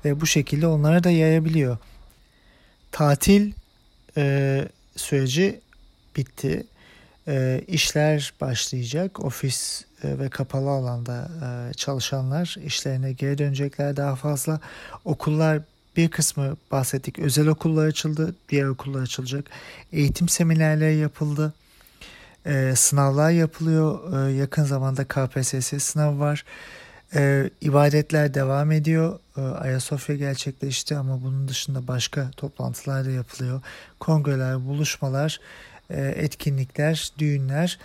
ve 0.06 0.22
bu 0.22 0.26
şekilde 0.26 0.68
onlara 0.68 1.04
da 1.04 1.10
yayabiliyor. 1.10 1.78
Tatil 2.92 3.52
e, 4.18 4.68
süreci 5.00 5.60
bitti. 6.16 6.64
E, 7.28 7.62
işler 7.68 8.34
başlayacak. 8.42 9.26
Ofis 9.26 9.86
e, 10.04 10.20
ve 10.20 10.30
kapalı 10.30 10.70
alanda 10.70 11.30
e, 11.44 11.74
çalışanlar 11.74 12.56
işlerine 12.66 13.14
geri 13.14 13.38
dönecekler 13.38 13.98
daha 13.98 14.16
fazla. 14.16 14.60
Okullar 15.06 15.62
bir 15.98 16.10
kısmı 16.10 16.58
bahsettik. 16.72 17.20
Özel 17.20 17.48
okullar 17.48 17.88
açıldı. 17.88 18.36
Diğer 18.50 18.66
okullar 18.66 19.02
açılacak. 19.02 19.46
Eğitim 19.92 20.30
seminerleri 20.30 20.98
yapıldı. 20.98 21.54
E, 22.46 22.74
sınavlar 22.76 23.32
yapılıyor. 23.32 24.14
E, 24.28 24.32
yakın 24.32 24.64
zamanda 24.64 25.04
KPSS 25.06 25.84
sınavı 25.84 26.20
var. 26.20 26.46
E, 27.16 27.50
ibadetler 27.62 28.34
devam 28.34 28.72
ediyor. 28.72 29.20
E, 29.40 29.42
Ayasofya 29.42 30.16
gerçekleşti 30.16 30.98
ama 30.98 31.24
bunun 31.24 31.48
dışında 31.48 31.88
başka 31.88 32.32
toplantılar 32.32 33.06
da 33.06 33.12
yapılıyor. 33.12 33.62
Kongreler, 34.00 34.66
buluşmalar, 34.66 35.40
e, 35.90 36.02
etkinlikler, 36.02 37.12
düğünler 37.18 37.80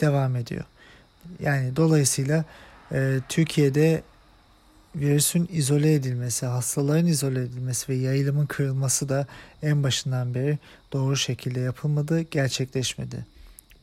devam 0.00 0.36
ediyor. 0.36 0.64
Yani 1.40 1.76
dolayısıyla 1.76 2.44
e, 2.92 3.20
Türkiye'de 3.28 4.02
virüsün 4.96 5.48
izole 5.52 5.94
edilmesi, 5.94 6.46
hastaların 6.46 7.06
izole 7.06 7.42
edilmesi 7.42 7.92
ve 7.92 7.96
yayılımın 7.96 8.46
kırılması 8.46 9.08
da 9.08 9.26
en 9.62 9.82
başından 9.82 10.34
beri 10.34 10.58
doğru 10.92 11.16
şekilde 11.16 11.60
yapılmadı, 11.60 12.20
gerçekleşmedi. 12.20 13.26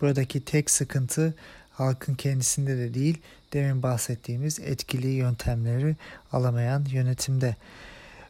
Buradaki 0.02 0.42
tek 0.46 0.72
sıkıntı 0.72 1.34
halkın 1.80 2.16
kendisinde 2.16 2.78
de 2.78 2.94
değil, 2.94 3.18
demin 3.54 3.84
bahsettiğimiz 3.84 4.60
etkili 4.60 5.08
yöntemleri 5.08 5.96
alamayan 6.32 6.86
yönetimde. 6.92 7.56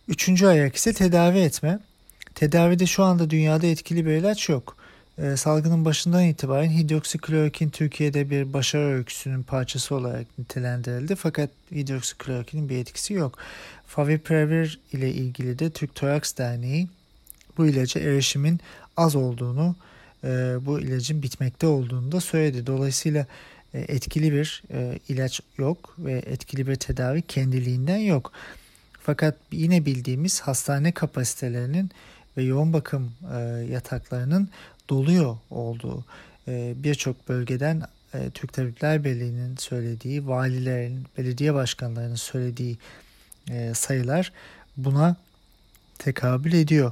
Üçüncü 0.07 0.45
ayak 0.45 0.75
ise 0.75 0.93
tedavi 0.93 1.39
etme. 1.39 1.79
Tedavide 2.35 2.85
şu 2.85 3.03
anda 3.03 3.29
dünyada 3.29 3.67
etkili 3.67 4.05
bir 4.05 4.11
ilaç 4.11 4.49
yok. 4.49 4.77
Ee, 5.21 5.37
salgının 5.37 5.85
başından 5.85 6.23
itibaren 6.23 6.69
hidroksiklorokin 6.69 7.69
Türkiye'de 7.69 8.29
bir 8.29 8.53
başarı 8.53 8.83
öyküsünün 8.83 9.43
parçası 9.43 9.95
olarak 9.95 10.25
nitelendirildi. 10.39 11.15
Fakat 11.15 11.49
hidroksiklorokinin 11.71 12.69
bir 12.69 12.77
etkisi 12.77 13.13
yok. 13.13 13.37
Favipiravir 13.87 14.79
ile 14.93 15.11
ilgili 15.11 15.59
de 15.59 15.69
Türk 15.69 15.95
Toraks 15.95 16.37
Derneği 16.37 16.87
bu 17.57 17.67
ilaca 17.67 18.01
erişimin 18.01 18.59
az 18.97 19.15
olduğunu, 19.15 19.75
e, 20.23 20.57
bu 20.61 20.79
ilacın 20.79 21.23
bitmekte 21.23 21.67
olduğunu 21.67 22.11
da 22.11 22.21
söyledi. 22.21 22.67
Dolayısıyla 22.67 23.25
e, 23.73 23.79
etkili 23.79 24.33
bir 24.33 24.63
e, 24.71 24.99
ilaç 25.09 25.41
yok 25.57 25.95
ve 25.99 26.13
etkili 26.13 26.67
bir 26.67 26.75
tedavi 26.75 27.21
kendiliğinden 27.21 27.97
yok. 27.97 28.31
Fakat 29.01 29.35
yine 29.51 29.85
bildiğimiz 29.85 30.41
hastane 30.41 30.91
kapasitelerinin 30.91 31.91
ve 32.37 32.43
yoğun 32.43 32.73
bakım 32.73 33.11
e, 33.35 33.39
yataklarının 33.71 34.49
doluyor 34.89 35.37
olduğu 35.49 36.05
birçok 36.83 37.29
bölgeden 37.29 37.81
Türk 38.33 38.53
Tabipler 38.53 39.03
Birliği'nin 39.03 39.55
söylediği, 39.55 40.27
valilerin, 40.27 41.05
belediye 41.17 41.53
başkanlarının 41.53 42.15
söylediği 42.15 42.77
sayılar 43.73 44.31
buna 44.77 45.15
tekabül 45.99 46.53
ediyor. 46.53 46.91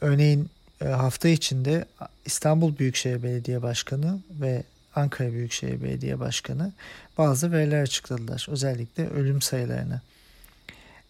Örneğin 0.00 0.50
hafta 0.80 1.28
içinde 1.28 1.84
İstanbul 2.24 2.78
Büyükşehir 2.78 3.22
Belediye 3.22 3.62
Başkanı 3.62 4.20
ve 4.40 4.62
Ankara 4.94 5.32
Büyükşehir 5.32 5.82
Belediye 5.82 6.20
Başkanı 6.20 6.72
bazı 7.18 7.52
veriler 7.52 7.82
açıkladılar. 7.82 8.46
Özellikle 8.50 9.08
ölüm 9.08 9.42
sayılarını. 9.42 10.00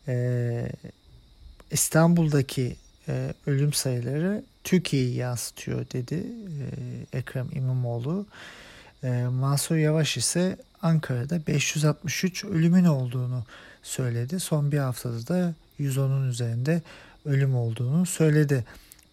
Ee, 0.08 0.68
İstanbul'daki 1.70 2.76
e, 3.08 3.34
ölüm 3.46 3.72
sayıları 3.72 4.44
Türkiye'yi 4.64 5.14
yansıtıyor 5.14 5.86
dedi 5.92 6.26
e, 7.12 7.18
Ekrem 7.18 7.48
İmamoğlu. 7.52 8.26
E, 9.02 9.08
Mansur 9.30 9.76
Yavaş 9.76 10.16
ise 10.16 10.56
Ankara'da 10.82 11.46
563 11.46 12.44
ölümün 12.44 12.84
olduğunu 12.84 13.44
söyledi. 13.82 14.40
Son 14.40 14.72
bir 14.72 14.78
haftada 14.78 15.28
da 15.28 15.54
110'un 15.80 16.28
üzerinde 16.28 16.82
ölüm 17.24 17.56
olduğunu 17.56 18.06
söyledi. 18.06 18.64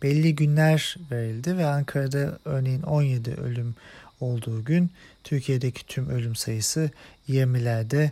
Belli 0.01 0.35
günler 0.35 0.95
verildi 1.11 1.57
ve 1.57 1.65
Ankara'da 1.65 2.39
örneğin 2.45 2.81
17 2.81 3.33
ölüm 3.33 3.75
olduğu 4.19 4.63
gün 4.63 4.91
Türkiye'deki 5.23 5.85
tüm 5.85 6.09
ölüm 6.09 6.35
sayısı 6.35 6.91
20'lerde 7.29 8.09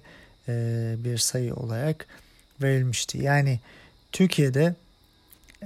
e, 0.48 0.96
bir 1.04 1.18
sayı 1.18 1.56
olarak 1.56 2.08
verilmişti. 2.62 3.18
Yani 3.18 3.60
Türkiye'de 4.12 4.76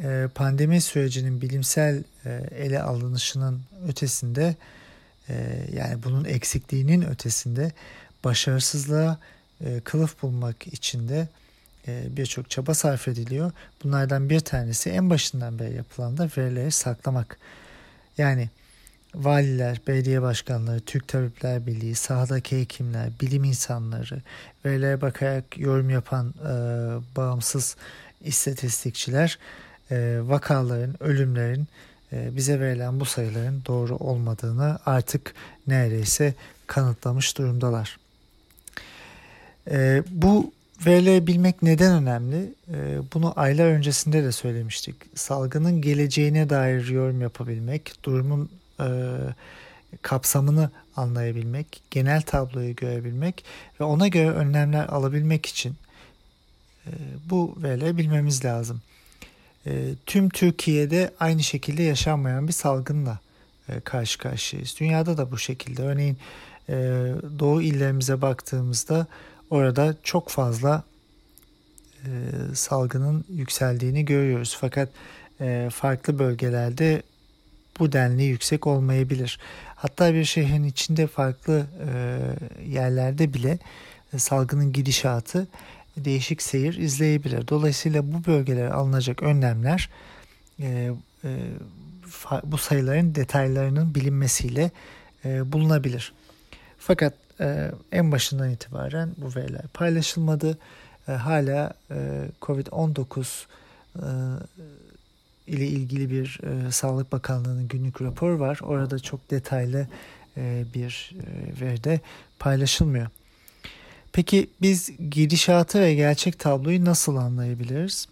e, 0.04 0.28
pandemi 0.36 0.82
sürecinin 0.82 1.42
bilimsel 1.42 2.04
e, 2.26 2.30
ele 2.56 2.82
alınışının 2.82 3.62
ötesinde 3.88 4.56
yani 5.74 6.04
bunun 6.04 6.26
eksikliğinin 6.26 7.02
ötesinde 7.02 7.72
başarısızlığa 8.24 9.20
kılıf 9.84 10.22
bulmak 10.22 10.68
için 10.68 11.10
de 11.10 11.28
birçok 11.88 12.50
çaba 12.50 12.74
sarf 12.74 13.08
ediliyor. 13.08 13.52
Bunlardan 13.84 14.30
bir 14.30 14.40
tanesi 14.40 14.90
en 14.90 15.10
başından 15.10 15.60
beri 15.60 15.76
yapılan 15.76 16.18
da 16.18 16.30
verileri 16.38 16.72
saklamak 16.72 17.38
Yani 18.18 18.50
valiler, 19.16 19.82
belediye 19.88 20.22
başkanları, 20.22 20.80
Türk 20.80 21.08
Tabipler 21.08 21.66
Birliği, 21.66 21.96
sahadaki 21.96 22.62
hekimler, 22.62 23.10
bilim 23.22 23.44
insanları, 23.44 24.22
verilere 24.66 25.02
bakarak 25.02 25.58
yorum 25.58 25.90
yapan 25.90 26.34
e, 26.42 26.54
bağımsız 27.18 27.76
istatistikçiler 28.22 29.40
e, 29.92 30.20
vakaların, 30.24 31.04
ölümlerin 31.04 31.68
e, 32.14 32.36
bize 32.36 32.60
verilen 32.60 33.00
bu 33.00 33.06
sayıların 33.06 33.64
doğru 33.66 33.96
olmadığını 33.96 34.80
artık 34.86 35.34
neredeyse 35.68 36.34
kanıtlamış 36.68 37.38
durumdalar. 37.38 37.98
E, 39.72 40.04
bu 40.10 40.52
bilmek 41.28 41.62
neden 41.62 41.94
önemli? 42.02 42.54
E, 42.74 42.98
bunu 43.14 43.34
aylar 43.36 43.66
öncesinde 43.66 44.24
de 44.24 44.32
söylemiştik. 44.32 44.96
Salgının 45.16 45.82
geleceğine 45.82 46.50
dair 46.50 46.88
yorum 46.88 47.22
yapabilmek, 47.22 47.94
durumun 48.04 48.50
e, 48.80 48.88
kapsamını 50.02 50.70
anlayabilmek, 50.96 51.82
genel 51.92 52.22
tabloyu 52.22 52.76
görebilmek 52.76 53.44
ve 53.80 53.84
ona 53.84 54.08
göre 54.08 54.30
önlemler 54.30 54.86
alabilmek 54.86 55.46
için 55.46 55.76
e, 56.88 56.92
bu 57.30 57.58
bilmemiz 57.64 58.46
lazım. 58.46 58.82
E, 59.66 59.72
tüm 60.06 60.30
Türkiye'de 60.30 61.14
aynı 61.20 61.44
şekilde 61.44 61.84
yaşanmayan 61.84 62.48
bir 62.48 62.54
salgınla 62.54 63.20
karşı 63.84 64.20
karşıyayız. 64.20 64.76
Dünyada 64.80 65.18
da 65.18 65.32
bu 65.32 65.38
şekilde. 65.38 65.82
Örneğin 65.82 66.18
doğu 67.40 67.62
illerimize 67.62 68.22
baktığımızda 68.22 69.08
orada 69.54 69.96
çok 70.04 70.30
fazla 70.30 70.84
e, 72.06 72.10
salgının 72.54 73.26
yükseldiğini 73.30 74.06
görüyoruz. 74.06 74.58
Fakat 74.62 74.90
e, 75.42 75.70
farklı 75.74 76.20
bölgelerde 76.20 77.04
bu 77.80 77.92
denli 77.92 78.24
yüksek 78.24 78.68
olmayabilir. 78.68 79.40
Hatta 79.76 80.14
bir 80.14 80.26
şehrin 80.26 80.64
içinde 80.64 81.08
farklı 81.08 81.66
e, 81.88 82.20
yerlerde 82.70 83.34
bile 83.34 83.60
e, 84.14 84.20
salgının 84.20 84.74
gidişatı 84.74 85.48
değişik 85.98 86.42
seyir 86.42 86.78
izleyebilir. 86.78 87.48
Dolayısıyla 87.48 88.14
bu 88.14 88.26
bölgelere 88.26 88.72
alınacak 88.72 89.24
önlemler 89.24 89.90
e, 90.60 90.92
e, 91.24 91.30
bu 92.44 92.58
sayıların 92.58 93.16
detaylarının 93.16 93.96
bilinmesiyle 93.96 94.72
e, 95.26 95.52
bulunabilir. 95.52 96.14
Fakat 96.78 97.14
e, 97.40 97.72
en 97.92 98.12
başından 98.12 98.50
itibaren 98.50 99.12
bu 99.18 99.36
veriler 99.36 99.68
paylaşılmadı. 99.74 100.58
E, 101.08 101.12
hala 101.12 101.74
e, 101.92 102.28
COVID-19 102.42 103.46
e, 103.96 104.06
ile 105.48 105.68
ilgili 105.68 106.12
bir 106.12 106.40
e, 106.44 106.72
Sağlık 106.72 107.12
Bakanlığı'nın 107.12 107.68
günlük 107.68 108.02
rapor 108.02 108.32
var. 108.32 108.60
Orada 108.64 109.00
çok 109.00 109.32
detaylı 109.32 109.88
bir 110.76 111.12
e, 111.14 111.62
veride 111.62 112.00
paylaşılmıyor. 112.40 113.08
Peki 114.14 114.50
biz 114.62 114.90
gidişatı 115.12 115.82
ve 115.82 115.94
gerçek 115.94 116.40
tabloyu 116.40 116.86
nasıl 116.86 117.16
anlayabiliriz? 117.16 118.08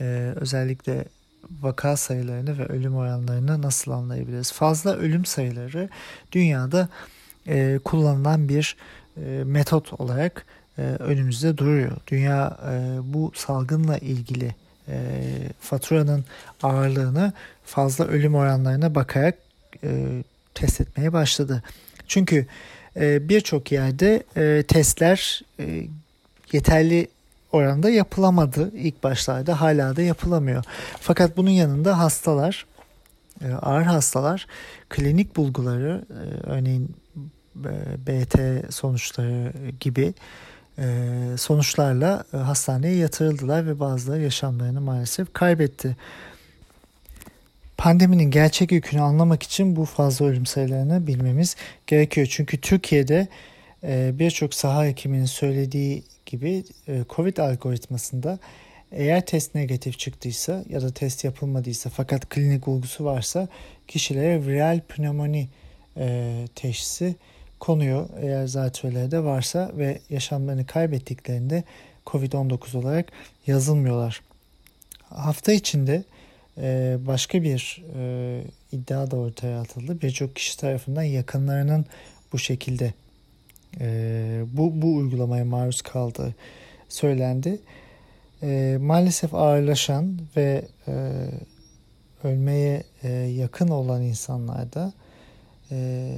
Ee, 0.00 0.32
özellikle 0.36 1.04
vaka 1.60 1.96
sayılarını 1.96 2.58
ve 2.58 2.66
ölüm 2.66 2.96
oranlarını 2.96 3.62
nasıl 3.62 3.90
anlayabiliriz? 3.90 4.52
Fazla 4.52 4.96
ölüm 4.96 5.24
sayıları 5.24 5.88
dünyada 6.32 6.88
e, 7.48 7.78
kullanılan 7.84 8.48
bir 8.48 8.76
e, 9.16 9.44
metot 9.44 10.00
olarak 10.00 10.46
e, 10.78 10.82
önümüzde 10.82 11.58
duruyor. 11.58 11.92
Dünya 12.06 12.58
e, 12.70 12.98
bu 13.14 13.32
salgınla 13.34 13.98
ilgili 13.98 14.54
e, 14.88 14.98
faturanın 15.60 16.24
ağırlığını 16.62 17.32
fazla 17.64 18.04
ölüm 18.04 18.34
oranlarına 18.34 18.94
bakarak 18.94 19.34
e, 19.84 20.22
test 20.54 20.80
etmeye 20.80 21.12
başladı. 21.12 21.62
Çünkü 22.08 22.46
e, 22.96 23.28
birçok 23.28 23.72
yerde 23.72 24.22
e, 24.36 24.62
testler 24.62 25.42
e, 25.60 25.86
yeterli 26.52 27.08
oranda 27.52 27.90
yapılamadı 27.90 28.70
ilk 28.76 29.02
başlarda 29.02 29.60
hala 29.60 29.96
da 29.96 30.02
yapılamıyor. 30.02 30.64
Fakat 31.00 31.36
bunun 31.36 31.50
yanında 31.50 31.98
hastalar 31.98 32.66
e, 33.44 33.52
ağır 33.52 33.82
hastalar 33.82 34.46
klinik 34.88 35.36
bulguları 35.36 36.04
e, 36.10 36.50
örneğin 36.50 36.96
BT 38.06 38.64
sonuçları 38.74 39.52
gibi 39.80 40.14
e, 40.78 40.84
sonuçlarla 41.38 42.24
e, 42.34 42.36
hastaneye 42.36 42.96
yatırıldılar 42.96 43.66
ve 43.66 43.80
bazıları 43.80 44.22
yaşamlarını 44.22 44.80
maalesef 44.80 45.32
kaybetti. 45.32 45.96
Pandeminin 47.76 48.30
gerçek 48.30 48.72
yükünü 48.72 49.00
anlamak 49.00 49.42
için 49.42 49.76
bu 49.76 49.84
fazla 49.84 50.26
ölüm 50.26 50.46
sayılarını 50.46 51.06
bilmemiz 51.06 51.56
gerekiyor. 51.86 52.26
Çünkü 52.30 52.60
Türkiye'de 52.60 53.28
birçok 54.18 54.54
saha 54.54 54.84
hekiminin 54.84 55.24
söylediği 55.24 56.04
gibi 56.26 56.64
COVID 57.10 57.36
algoritmasında 57.36 58.38
eğer 58.92 59.26
test 59.26 59.54
negatif 59.54 59.98
çıktıysa 59.98 60.64
ya 60.68 60.82
da 60.82 60.90
test 60.90 61.24
yapılmadıysa 61.24 61.90
fakat 61.90 62.28
klinik 62.28 62.68
olgusu 62.68 63.04
varsa 63.04 63.48
kişilere 63.88 64.46
viral 64.46 64.80
pnömoni 64.80 65.48
teşhisi 66.54 67.16
konuyor 67.60 68.08
eğer 68.20 68.46
zatürreleri 68.46 69.24
varsa 69.24 69.70
ve 69.74 69.98
yaşamlarını 70.10 70.66
kaybettiklerinde 70.66 71.64
COVID-19 72.06 72.76
olarak 72.76 73.12
yazılmıyorlar. 73.46 74.20
Hafta 75.02 75.52
içinde 75.52 76.04
e, 76.58 76.96
başka 77.06 77.42
bir 77.42 77.84
e, 77.98 78.42
iddia 78.72 79.10
da 79.10 79.16
ortaya 79.16 79.60
atıldı. 79.60 80.02
Birçok 80.02 80.36
kişi 80.36 80.58
tarafından 80.58 81.02
yakınlarının 81.02 81.86
bu 82.32 82.38
şekilde 82.38 82.94
e, 83.80 84.44
bu, 84.52 84.82
bu 84.82 84.96
uygulamaya 84.96 85.44
maruz 85.44 85.82
kaldığı 85.82 86.34
söylendi. 86.88 87.58
Maalesef 88.78 89.34
ağırlaşan 89.34 90.18
ve 90.36 90.64
ölmeye 92.24 92.82
yakın 93.28 93.68
olan 93.68 94.02
insanlarda 94.02 94.92
e, 95.70 96.16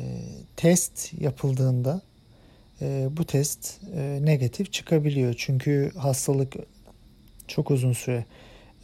test 0.56 1.12
yapıldığında 1.20 2.00
e, 2.82 3.08
bu 3.11 3.24
test 3.24 3.80
e, 3.96 4.18
negatif 4.22 4.72
çıkabiliyor. 4.72 5.34
Çünkü 5.38 5.90
hastalık 5.96 6.54
çok 7.48 7.70
uzun 7.70 7.92
süre 7.92 8.24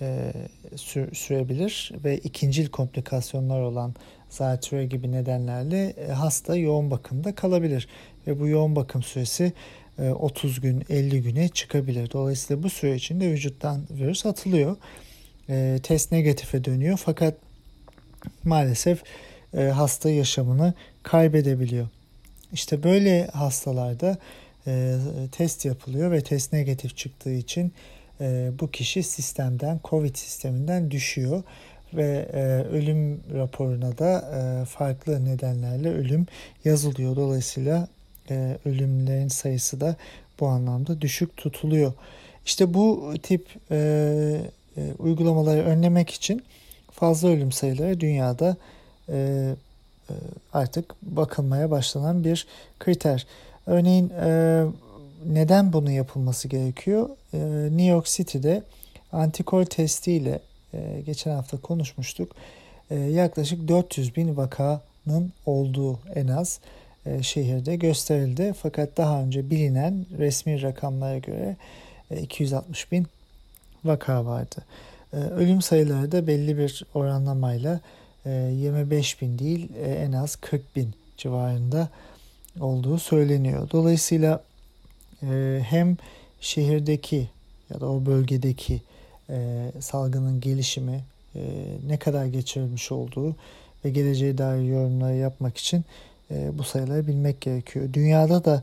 e, 0.00 0.32
sü- 0.74 1.14
sürebilir 1.14 1.92
ve 2.04 2.18
ikincil 2.18 2.68
komplikasyonlar 2.68 3.60
olan 3.60 3.94
zatürre 4.30 4.86
gibi 4.86 5.12
nedenlerle 5.12 5.86
e, 5.86 6.06
hasta 6.06 6.56
yoğun 6.56 6.90
bakımda 6.90 7.34
kalabilir 7.34 7.88
ve 8.26 8.40
bu 8.40 8.48
yoğun 8.48 8.76
bakım 8.76 9.02
süresi 9.02 9.52
e, 9.98 10.10
30 10.10 10.60
gün 10.60 10.84
50 10.88 11.22
güne 11.22 11.48
çıkabilir. 11.48 12.10
Dolayısıyla 12.12 12.62
bu 12.62 12.70
süre 12.70 12.94
içinde 12.94 13.30
vücuttan 13.30 13.86
virüs 13.90 14.26
atılıyor. 14.26 14.76
E, 15.48 15.78
test 15.82 16.12
negatife 16.12 16.64
dönüyor 16.64 17.00
fakat 17.04 17.34
maalesef 18.44 19.02
e, 19.56 19.62
hasta 19.62 20.10
yaşamını 20.10 20.74
kaybedebiliyor. 21.02 21.88
İşte 22.52 22.82
böyle 22.82 23.26
hastalarda 23.26 24.18
e, 24.66 24.96
test 25.32 25.64
yapılıyor 25.64 26.10
ve 26.10 26.20
test 26.20 26.52
negatif 26.52 26.96
çıktığı 26.96 27.32
için 27.32 27.72
e, 28.20 28.50
bu 28.60 28.70
kişi 28.70 29.02
sistemden, 29.02 29.80
COVID 29.84 30.16
sisteminden 30.16 30.90
düşüyor 30.90 31.42
ve 31.94 32.26
ölüm 32.72 33.20
raporuna 33.34 33.98
da 33.98 34.24
farklı 34.68 35.24
nedenlerle 35.24 35.90
ölüm 35.90 36.26
yazılıyor. 36.64 37.16
Dolayısıyla 37.16 37.88
ölümlerin 38.64 39.28
sayısı 39.28 39.80
da 39.80 39.96
bu 40.40 40.46
anlamda 40.46 41.00
düşük 41.00 41.36
tutuluyor. 41.36 41.92
İşte 42.46 42.74
bu 42.74 43.14
tip 43.22 43.46
e, 43.70 43.76
e, 44.76 44.92
uygulamaları 44.98 45.62
önlemek 45.62 46.10
için 46.10 46.44
fazla 46.90 47.28
ölüm 47.28 47.52
sayıları 47.52 48.00
dünyada 48.00 48.56
e, 49.08 49.54
e, 50.10 50.14
artık 50.52 50.94
bakılmaya 51.02 51.70
başlanan 51.70 52.24
bir 52.24 52.46
kriter. 52.78 53.26
Örneğin 53.66 54.10
e, 54.10 54.64
neden 55.26 55.72
bunu 55.72 55.90
yapılması 55.90 56.48
gerekiyor? 56.48 57.08
E, 57.34 57.38
New 57.64 57.84
York 57.84 58.06
City'de 58.06 58.62
antikor 59.12 59.64
testiyle 59.64 60.40
e, 60.74 61.02
geçen 61.06 61.30
hafta 61.30 61.56
konuşmuştuk. 61.56 62.32
E, 62.90 62.94
yaklaşık 62.94 63.68
400 63.68 64.16
bin 64.16 64.36
vakanın 64.36 65.32
olduğu 65.46 65.98
en 66.14 66.28
az 66.28 66.60
e, 67.06 67.22
şehirde 67.22 67.76
gösterildi. 67.76 68.54
Fakat 68.62 68.96
daha 68.96 69.22
önce 69.22 69.50
bilinen 69.50 70.06
resmi 70.18 70.62
rakamlara 70.62 71.18
göre 71.18 71.56
e, 72.10 72.20
260 72.20 72.92
bin 72.92 73.06
vaka 73.84 74.26
vardı. 74.26 74.56
E, 75.12 75.16
ölüm 75.16 75.62
sayıları 75.62 76.12
da 76.12 76.26
belli 76.26 76.58
bir 76.58 76.84
oranlamayla 76.94 77.80
25 78.26 79.14
ee, 79.14 79.20
bin 79.20 79.38
değil 79.38 79.68
e, 79.84 79.90
en 79.90 80.12
az 80.12 80.36
40 80.36 80.76
bin 80.76 80.94
civarında 81.16 81.88
olduğu 82.60 82.98
söyleniyor. 82.98 83.70
Dolayısıyla 83.70 84.42
e, 85.22 85.60
hem 85.68 85.96
şehirdeki 86.40 87.28
ya 87.70 87.80
da 87.80 87.90
o 87.90 88.06
bölgedeki 88.06 88.82
e, 89.30 89.70
salgının 89.80 90.40
gelişimi 90.40 91.00
ne 91.86 91.96
kadar 91.96 92.26
geçirilmiş 92.26 92.92
olduğu 92.92 93.36
ve 93.84 93.90
geleceğe 93.90 94.38
dair 94.38 94.62
yorumları 94.62 95.14
yapmak 95.14 95.56
için 95.56 95.84
bu 96.30 96.64
sayıları 96.64 97.06
bilmek 97.06 97.40
gerekiyor. 97.40 97.92
Dünyada 97.92 98.44
da 98.44 98.62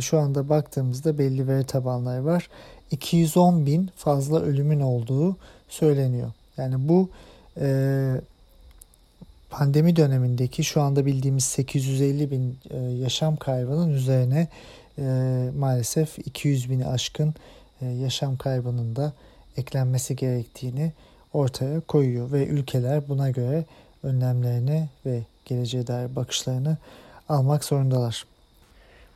şu 0.00 0.18
anda 0.18 0.48
baktığımızda 0.48 1.18
belli 1.18 1.48
veri 1.48 1.64
tabanları 1.64 2.24
var. 2.24 2.48
210 2.90 3.66
bin 3.66 3.90
fazla 3.96 4.40
ölümün 4.40 4.80
olduğu 4.80 5.36
söyleniyor. 5.68 6.32
Yani 6.56 6.88
bu 6.88 7.08
pandemi 9.58 9.96
dönemindeki 9.96 10.64
şu 10.64 10.80
anda 10.80 11.06
bildiğimiz 11.06 11.44
850 11.44 12.30
bin 12.30 12.58
e, 12.70 12.76
yaşam 12.78 13.36
kaybının 13.36 13.90
üzerine 13.90 14.48
e, 14.98 15.02
maalesef 15.58 16.18
200 16.18 16.70
bini 16.70 16.86
aşkın 16.86 17.34
e, 17.82 17.86
yaşam 17.86 18.36
kaybının 18.36 18.96
da 18.96 19.12
eklenmesi 19.56 20.16
gerektiğini 20.16 20.92
ortaya 21.32 21.80
koyuyor 21.80 22.32
ve 22.32 22.46
ülkeler 22.46 23.08
buna 23.08 23.30
göre 23.30 23.64
önlemlerini 24.02 24.88
ve 25.06 25.20
geleceğe 25.44 25.86
dair 25.86 26.16
bakışlarını 26.16 26.76
almak 27.28 27.64
zorundalar. 27.64 28.24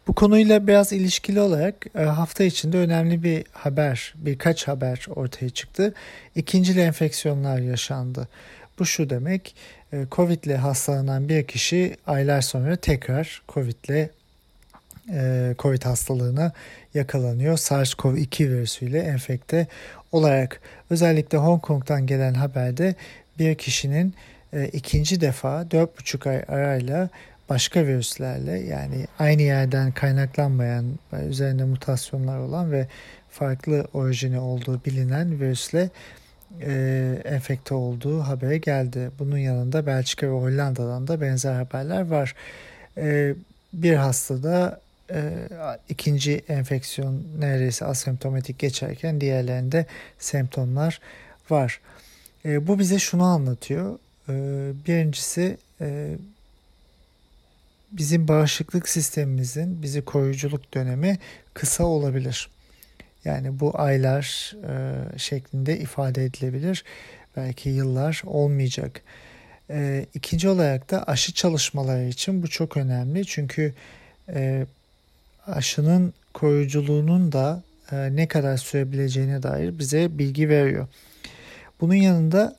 Bu 0.09 0.13
konuyla 0.13 0.67
biraz 0.67 0.93
ilişkili 0.93 1.41
olarak 1.41 1.87
e, 1.95 2.03
hafta 2.03 2.45
içinde 2.45 2.79
önemli 2.79 3.23
bir 3.23 3.45
haber, 3.53 4.15
birkaç 4.17 4.69
haber 4.69 5.07
ortaya 5.17 5.51
çıktı. 5.51 5.95
İkinci 6.35 6.81
enfeksiyonlar 6.81 7.59
yaşandı. 7.59 8.29
Bu 8.79 8.87
şu 8.87 9.11
demek, 9.11 9.55
e, 9.93 10.05
Covid 10.13 10.45
ile 10.45 10.57
hastalanan 10.57 11.29
bir 11.29 11.47
kişi 11.47 11.97
aylar 12.07 12.41
sonra 12.41 12.77
tekrar 12.77 13.43
Covid 13.49 13.85
ile 13.89 14.11
e, 15.13 15.55
Covid 15.59 15.83
hastalığına 15.83 16.53
yakalanıyor. 16.95 17.57
SARS-CoV-2 17.57 18.49
virüsüyle 18.49 18.99
enfekte 18.99 19.67
olarak. 20.13 20.61
Özellikle 20.91 21.39
Hong 21.39 21.63
Kong'dan 21.63 22.07
gelen 22.07 22.35
haberde 22.35 22.95
bir 23.39 23.55
kişinin 23.55 24.15
ikinci 24.73 25.21
defa 25.21 25.63
4,5 25.63 26.31
ay 26.31 26.43
arayla 26.49 27.09
başka 27.49 27.87
virüslerle 27.87 28.59
yani 28.59 29.07
aynı 29.19 29.43
yerden 29.43 29.93
kaynaklanmayan 29.93 30.85
üzerinde 31.29 31.65
mutasyonlar 31.65 32.39
olan 32.39 32.73
ve 32.73 32.87
farklı 33.31 33.87
orijini 33.93 34.39
olduğu 34.39 34.81
bilinen 34.85 35.41
virüsle 35.41 35.91
e, 36.61 37.23
enfekte 37.25 37.75
olduğu 37.75 38.21
haberi 38.21 38.61
geldi. 38.61 39.11
Bunun 39.19 39.39
yanında 39.39 39.87
Belçika 39.87 40.27
ve 40.27 40.31
Hollanda'dan 40.31 41.09
da 41.09 41.21
benzer 41.21 41.55
haberler 41.55 42.07
var. 42.07 42.35
E, 42.97 43.35
bir 43.73 43.95
hastada 43.95 44.81
e, 45.11 45.33
ikinci 45.89 46.45
enfeksiyon 46.49 47.23
neredeyse 47.39 47.85
asemptomatik 47.85 48.59
geçerken 48.59 49.21
diğerlerinde 49.21 49.87
semptomlar 50.19 51.01
var. 51.51 51.81
E, 52.45 52.67
bu 52.67 52.79
bize 52.79 52.99
şunu 52.99 53.25
anlatıyor. 53.25 53.99
E, 54.29 54.33
birincisi 54.87 55.57
e, 55.81 56.17
bizim 57.93 58.29
bağışıklık 58.29 58.89
sistemimizin 58.89 59.83
bizi 59.83 60.05
koruyuculuk 60.05 60.75
dönemi 60.75 61.19
kısa 61.55 61.85
olabilir. 61.85 62.49
Yani 63.29 63.61
bu 63.61 63.81
aylar 63.81 64.55
e, 64.69 65.19
şeklinde 65.19 65.79
ifade 65.79 66.25
edilebilir. 66.25 66.85
Belki 67.37 67.69
yıllar 67.69 68.23
olmayacak. 68.27 69.01
E, 69.71 70.07
ikinci 70.15 70.49
olarak 70.49 70.91
da 70.91 71.05
aşı 71.05 71.33
çalışmaları 71.33 72.05
için 72.05 72.43
bu 72.43 72.49
çok 72.49 72.77
önemli. 72.77 73.27
Çünkü 73.27 73.75
e, 74.29 74.67
aşının 75.47 76.13
koruyuculuğunun 76.35 77.33
da 77.33 77.63
e, 77.93 78.17
ne 78.17 78.29
kadar 78.29 78.57
sürebileceğine 78.57 79.43
dair 79.43 79.79
bize 79.79 80.19
bilgi 80.19 80.49
veriyor. 80.49 80.87
Bunun 81.81 81.95
yanında 81.95 82.57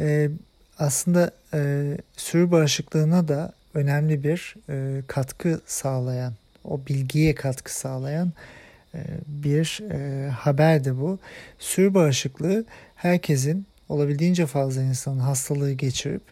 e, 0.00 0.30
aslında 0.78 1.30
e, 1.54 1.84
sürü 2.16 2.50
bağışıklığına 2.50 3.28
da 3.28 3.52
önemli 3.74 4.24
bir 4.24 4.54
e, 4.68 5.02
katkı 5.06 5.60
sağlayan, 5.66 6.32
o 6.64 6.80
bilgiye 6.88 7.34
katkı 7.34 7.74
sağlayan 7.74 8.32
bir 9.26 9.80
e, 9.90 10.28
haberdi 10.30 10.96
bu. 11.00 11.18
Sürü 11.58 11.94
bağışıklığı 11.94 12.64
herkesin 12.96 13.66
olabildiğince 13.88 14.46
fazla 14.46 14.82
insanın 14.82 15.18
hastalığı 15.18 15.72
geçirip 15.72 16.22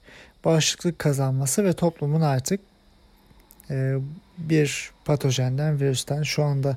bağışıklık 0.44 0.98
kazanması 0.98 1.64
ve 1.64 1.72
toplumun 1.72 2.20
artık 2.20 2.60
e, 3.70 3.94
bir 4.38 4.90
patojenden, 5.04 5.80
virüsten 5.80 6.22
şu 6.22 6.44
anda 6.44 6.76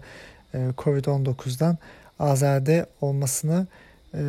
e, 0.53 0.57
Covid-19'dan 0.77 1.77
azade 2.19 2.85
olmasını 3.01 3.67
e, 4.13 4.19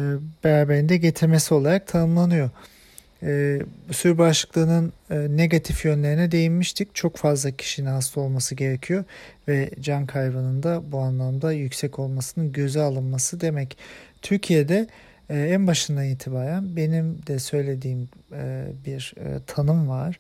beraberinde 0.45 0.97
getirmesi 0.97 1.55
olarak 1.55 1.87
tanımlanıyor 1.87 2.51
e, 3.23 3.59
sürü 3.91 4.19
bağışıklığının 4.19 4.93
negatif 5.11 5.85
yönlerine 5.85 6.31
değinmiştik. 6.31 6.95
Çok 6.95 7.17
fazla 7.17 7.51
kişinin 7.51 7.87
hasta 7.87 8.21
olması 8.21 8.55
gerekiyor 8.55 9.05
ve 9.49 9.71
can 9.81 10.07
kaybının 10.07 10.63
da 10.63 10.93
bu 10.93 10.99
anlamda 10.99 11.53
yüksek 11.53 11.99
olmasının 11.99 12.53
göze 12.53 12.81
alınması 12.81 13.41
demek. 13.41 13.79
Türkiye'de 14.23 14.89
e, 15.31 15.41
en 15.41 15.67
başından 15.67 16.05
itibaren 16.05 16.77
benim 16.77 17.27
de 17.27 17.39
söylediğim 17.39 18.09
e, 18.33 18.67
bir 18.87 19.15
e, 19.17 19.41
tanım 19.47 19.89
var. 19.89 20.19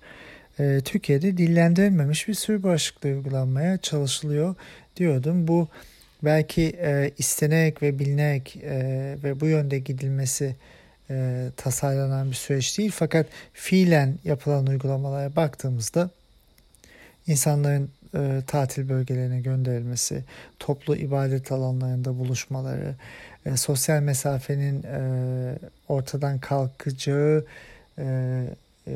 Türkiye'de 0.84 1.36
dillendirilmemiş 1.36 2.28
bir 2.28 2.34
sürü 2.34 2.62
bağışıklığı 2.62 3.08
uygulanmaya 3.08 3.78
çalışılıyor 3.78 4.54
diyordum. 4.96 5.48
Bu 5.48 5.68
belki 6.24 6.62
e, 6.62 7.10
istenerek 7.18 7.82
ve 7.82 7.98
bilinerek 7.98 8.56
ve 9.24 9.40
bu 9.40 9.46
yönde 9.46 9.78
gidilmesi 9.78 10.56
e, 11.10 11.48
tasarlanan 11.56 12.30
bir 12.30 12.36
süreç 12.36 12.78
değil. 12.78 12.92
Fakat 12.94 13.26
fiilen 13.52 14.18
yapılan 14.24 14.66
uygulamalara 14.66 15.36
baktığımızda 15.36 16.10
insanların 17.26 17.90
e, 18.14 18.42
tatil 18.46 18.88
bölgelerine 18.88 19.40
gönderilmesi, 19.40 20.24
toplu 20.58 20.96
ibadet 20.96 21.52
alanlarında 21.52 22.18
buluşmaları, 22.18 22.94
e, 23.46 23.56
sosyal 23.56 24.02
mesafenin 24.02 24.82
e, 24.82 24.98
ortadan 25.88 26.38
kalkacağı 26.38 27.46
e, 27.98 28.04
e, 28.86 28.92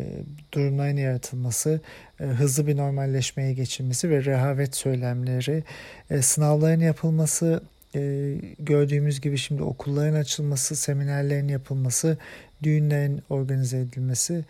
durumların 0.53 0.97
yaratılması, 0.97 1.81
e, 2.21 2.25
hızlı 2.25 2.67
bir 2.67 2.77
normalleşmeye 2.77 3.53
geçilmesi 3.53 4.11
ve 4.11 4.25
rehavet 4.25 4.77
söylemleri, 4.77 5.65
e, 6.11 6.23
sınavların 6.23 6.81
yapılması, 6.81 7.61
e, 7.97 8.35
gördüğümüz 8.59 9.21
gibi 9.21 9.39
şimdi 9.39 9.63
okulların 9.63 10.15
açılması, 10.15 10.77
seminerlerin 10.77 11.49
yapılması, 11.49 12.19
düğünlerin 12.63 13.23
organize 13.31 13.79
edilmesi 13.79 14.45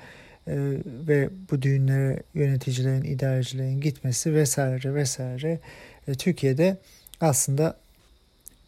e, 0.47 0.55
ve 0.87 1.29
bu 1.51 1.63
düğünlere 1.63 2.23
yöneticilerin, 2.35 3.05
idarecilerin 3.05 3.81
gitmesi 3.81 4.35
vesaire 4.35 4.95
vesaire 4.95 5.59
e, 6.09 6.15
Türkiye'de 6.15 6.77
aslında 7.21 7.77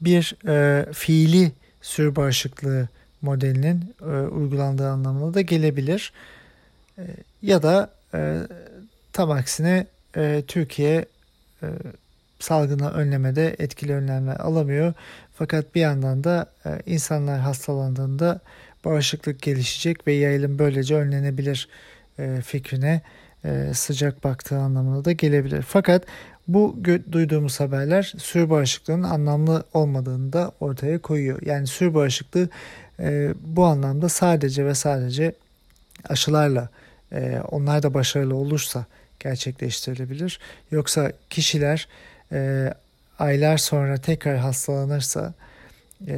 bir 0.01 0.37
e, 0.49 0.87
fiili 0.93 1.53
sürü 1.83 2.17
bağışıklığı 2.17 2.89
modelinin 3.23 3.95
e, 4.03 4.05
uygulandığı 4.05 4.89
anlamına 4.89 5.35
da 5.35 5.41
gelebilir. 5.41 6.13
E, 6.99 7.03
ya 7.43 7.63
da 7.63 7.91
e, 8.15 8.39
tam 9.13 9.31
aksine 9.31 9.87
e, 10.17 10.43
Türkiye 10.47 11.07
e, 11.63 11.67
salgını 12.39 12.91
önlemede 12.91 13.57
etkili 13.59 13.95
önlemler 13.95 14.37
alamıyor. 14.37 14.93
Fakat 15.35 15.75
bir 15.75 15.81
yandan 15.81 16.25
da 16.25 16.47
e, 16.67 16.71
insanlar 16.87 17.41
hastalandığında 17.41 18.41
bağışıklık 18.85 19.43
gelişecek 19.43 20.07
ve 20.07 20.13
yayılım 20.13 20.59
böylece 20.59 20.95
önlenebilir 20.95 21.69
e, 22.19 22.41
fikrine 22.41 23.03
e, 23.45 23.71
sıcak 23.75 24.25
baktığı 24.25 24.59
anlamına 24.59 25.05
da 25.05 25.13
gelebilir. 25.13 25.63
Fakat 25.63 26.05
bu 26.49 26.77
duyduğumuz 27.13 27.61
haberler 27.61 28.13
sürü 28.19 28.51
bağışıklığının 28.51 29.03
anlamlı 29.03 29.65
olmadığını 29.75 30.33
da 30.33 30.53
ortaya 30.61 30.99
koyuyor. 30.99 31.43
Yani 31.47 31.67
sürü 31.67 31.95
bağışıklığı 31.95 32.49
bu 33.41 33.65
anlamda 33.65 34.09
sadece 34.09 34.67
ve 34.67 34.75
sadece 34.75 35.33
aşılarla 36.09 36.69
onlar 37.51 37.83
da 37.83 37.95
başarılı 37.95 38.35
olursa 38.35 38.85
gerçekleştirilebilir. 39.21 40.41
Yoksa 40.71 41.13
kişiler 41.31 41.89
e, 42.33 42.71
aylar 43.19 43.57
sonra 43.57 43.97
tekrar 43.97 44.37
hastalanırsa 44.37 45.35
e, 46.09 46.17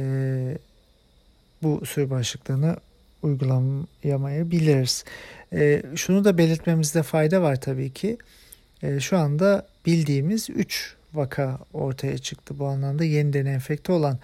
bu 1.63 1.85
sürü 1.85 2.09
bağışıklığını 2.09 2.75
uygulayamayabiliriz. 3.23 5.03
E, 5.53 5.83
şunu 5.95 6.25
da 6.25 6.37
belirtmemizde 6.37 7.03
fayda 7.03 7.41
var 7.41 7.61
tabii 7.61 7.93
ki. 7.93 8.17
E, 8.83 8.99
şu 8.99 9.17
anda 9.17 9.67
bildiğimiz 9.85 10.49
3 10.49 10.95
vaka 11.13 11.59
ortaya 11.73 12.17
çıktı 12.17 12.59
bu 12.59 12.65
anlamda 12.67 13.03
yeniden 13.03 13.45
enfekte 13.45 13.91
olan. 13.91 14.19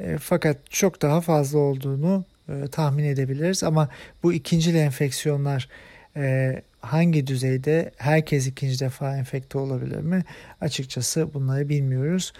E, 0.00 0.18
fakat 0.18 0.56
çok 0.70 1.02
daha 1.02 1.20
fazla 1.20 1.58
olduğunu 1.58 2.24
e, 2.48 2.68
tahmin 2.68 3.04
edebiliriz 3.04 3.64
ama 3.64 3.88
bu 4.22 4.32
ikinci 4.32 4.70
enfeksiyonlar 4.70 5.68
e, 6.16 6.54
hangi 6.80 7.26
düzeyde 7.26 7.90
herkes 7.96 8.46
ikinci 8.46 8.80
defa 8.80 9.16
enfekte 9.16 9.58
olabilir 9.58 10.00
mi? 10.00 10.24
Açıkçası 10.60 11.34
bunları 11.34 11.68
bilmiyoruz. 11.68 12.32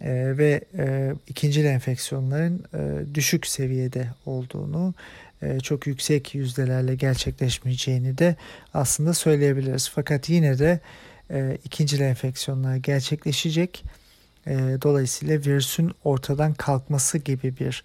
e, 0.00 0.38
ve 0.38 0.60
e, 0.78 1.14
ikinci 1.28 1.62
enfeksiyonların 1.62 2.64
e, 2.74 3.14
düşük 3.14 3.46
seviyede 3.46 4.08
olduğunu, 4.26 4.94
e, 5.42 5.60
çok 5.60 5.86
yüksek 5.86 6.34
yüzdelerle 6.34 6.94
gerçekleşmeyeceğini 6.94 8.18
de 8.18 8.36
aslında 8.74 9.14
söyleyebiliriz. 9.14 9.90
Fakat 9.94 10.28
yine 10.28 10.58
de 10.58 10.80
e, 11.30 11.58
ikinci 11.64 12.02
enfeksiyonlar 12.02 12.76
gerçekleşecek. 12.76 13.84
E, 14.46 14.54
dolayısıyla 14.82 15.38
virüsün 15.38 15.92
ortadan 16.04 16.54
kalkması 16.54 17.18
gibi 17.18 17.54
bir 17.60 17.84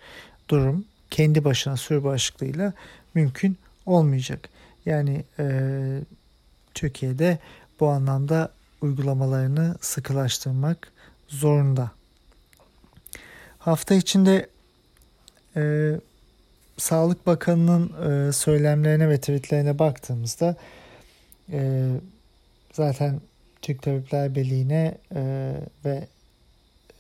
durum 0.50 0.86
kendi 1.12 1.44
başına 1.44 1.78
sürü 1.78 2.04
bağışıklığıyla 2.04 2.74
mümkün 3.14 3.58
olmayacak. 3.86 4.50
Yani 4.90 5.24
e, 5.40 5.46
Türkiye'de 6.74 7.40
bu 7.80 7.88
anlamda 7.88 8.52
uygulamalarını 8.82 9.76
sıkılaştırmak 9.82 10.92
zorunda. 11.28 11.92
Hafta 13.60 13.96
içinde 13.96 14.50
e, 15.56 15.94
Sağlık 16.78 17.28
Bakanı'nın 17.28 17.94
e, 18.30 18.32
söylemlerine 18.32 19.10
ve 19.10 19.20
tweetlerine 19.20 19.80
baktığımızda 19.80 20.56
e, 21.52 21.90
zaten 22.74 23.22
Türk 23.62 23.82
Tabipler 23.82 24.36
Birliği'ne 24.36 24.98
e, 25.16 25.54
ve 25.86 26.08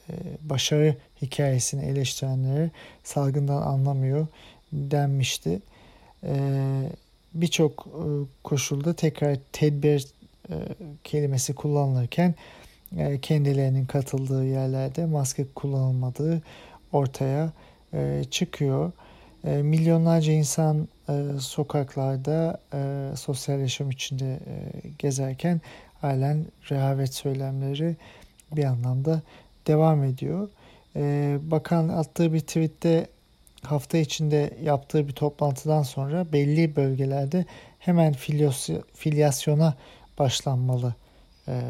e, 0.09 0.13
başarı 0.41 0.95
hikayesini 1.21 1.85
eleştirenleri 1.85 2.71
salgından 3.03 3.61
anlamıyor 3.61 4.27
denmişti. 4.73 5.61
E, 6.23 6.33
Birçok 7.33 7.87
e, 7.87 8.03
koşulda 8.43 8.93
tekrar 8.93 9.37
tedbir 9.51 10.07
e, 10.49 10.55
kelimesi 11.03 11.55
kullanılırken 11.55 12.35
e, 12.97 13.19
kendilerinin 13.19 13.85
katıldığı 13.85 14.45
yerlerde 14.45 15.05
maske 15.05 15.45
kullanılmadığı 15.55 16.41
ortaya 16.91 17.51
çıkıyor. 18.31 18.91
Milyonlarca 19.43 20.33
insan 20.33 20.87
sokaklarda 21.39 22.59
sosyal 23.15 23.59
yaşam 23.59 23.91
içinde 23.91 24.39
gezerken 24.99 25.61
halen 26.01 26.45
rehavet 26.71 27.13
söylemleri 27.13 27.95
bir 28.51 28.63
anlamda 28.63 29.21
devam 29.67 30.03
ediyor. 30.03 30.49
Bakan 31.51 31.89
attığı 31.89 32.33
bir 32.33 32.39
tweette 32.39 33.07
hafta 33.63 33.97
içinde 33.97 34.57
yaptığı 34.63 35.07
bir 35.07 35.13
toplantıdan 35.13 35.83
sonra 35.83 36.33
belli 36.33 36.75
bölgelerde 36.75 37.45
hemen 37.79 38.13
filyasyona 38.93 39.73
başlanmalı 40.19 40.95
e, 41.47 41.61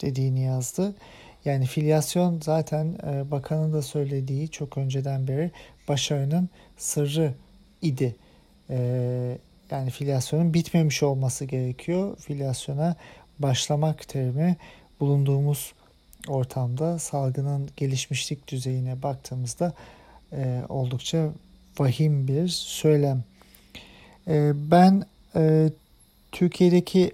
dediğini 0.00 0.40
yazdı. 0.40 0.94
Yani 1.44 1.66
filyasyon 1.66 2.40
zaten 2.40 2.98
e, 3.06 3.30
bakanın 3.30 3.72
da 3.72 3.82
söylediği 3.82 4.48
çok 4.48 4.78
önceden 4.78 5.28
beri 5.28 5.50
başarının 5.88 6.48
sırrı 6.76 7.34
idi. 7.82 8.16
E, 8.70 9.38
yani 9.70 9.90
filyasyonun 9.90 10.54
bitmemiş 10.54 11.02
olması 11.02 11.44
gerekiyor. 11.44 12.16
Filyasyona 12.18 12.96
başlamak 13.38 14.08
terimi 14.08 14.56
bulunduğumuz 15.00 15.72
ortamda 16.28 16.98
salgının 16.98 17.68
gelişmişlik 17.76 18.48
düzeyine 18.48 19.02
baktığımızda 19.02 19.72
e, 20.32 20.62
oldukça 20.68 21.32
vahim 21.78 22.28
bir 22.28 22.48
söylem. 22.48 23.24
E, 24.28 24.52
ben 24.70 25.04
e, 25.36 25.70
Türkiye'deki 26.32 27.12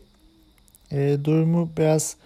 e, 0.93 1.19
durumu 1.25 1.71
biraz 1.79 2.17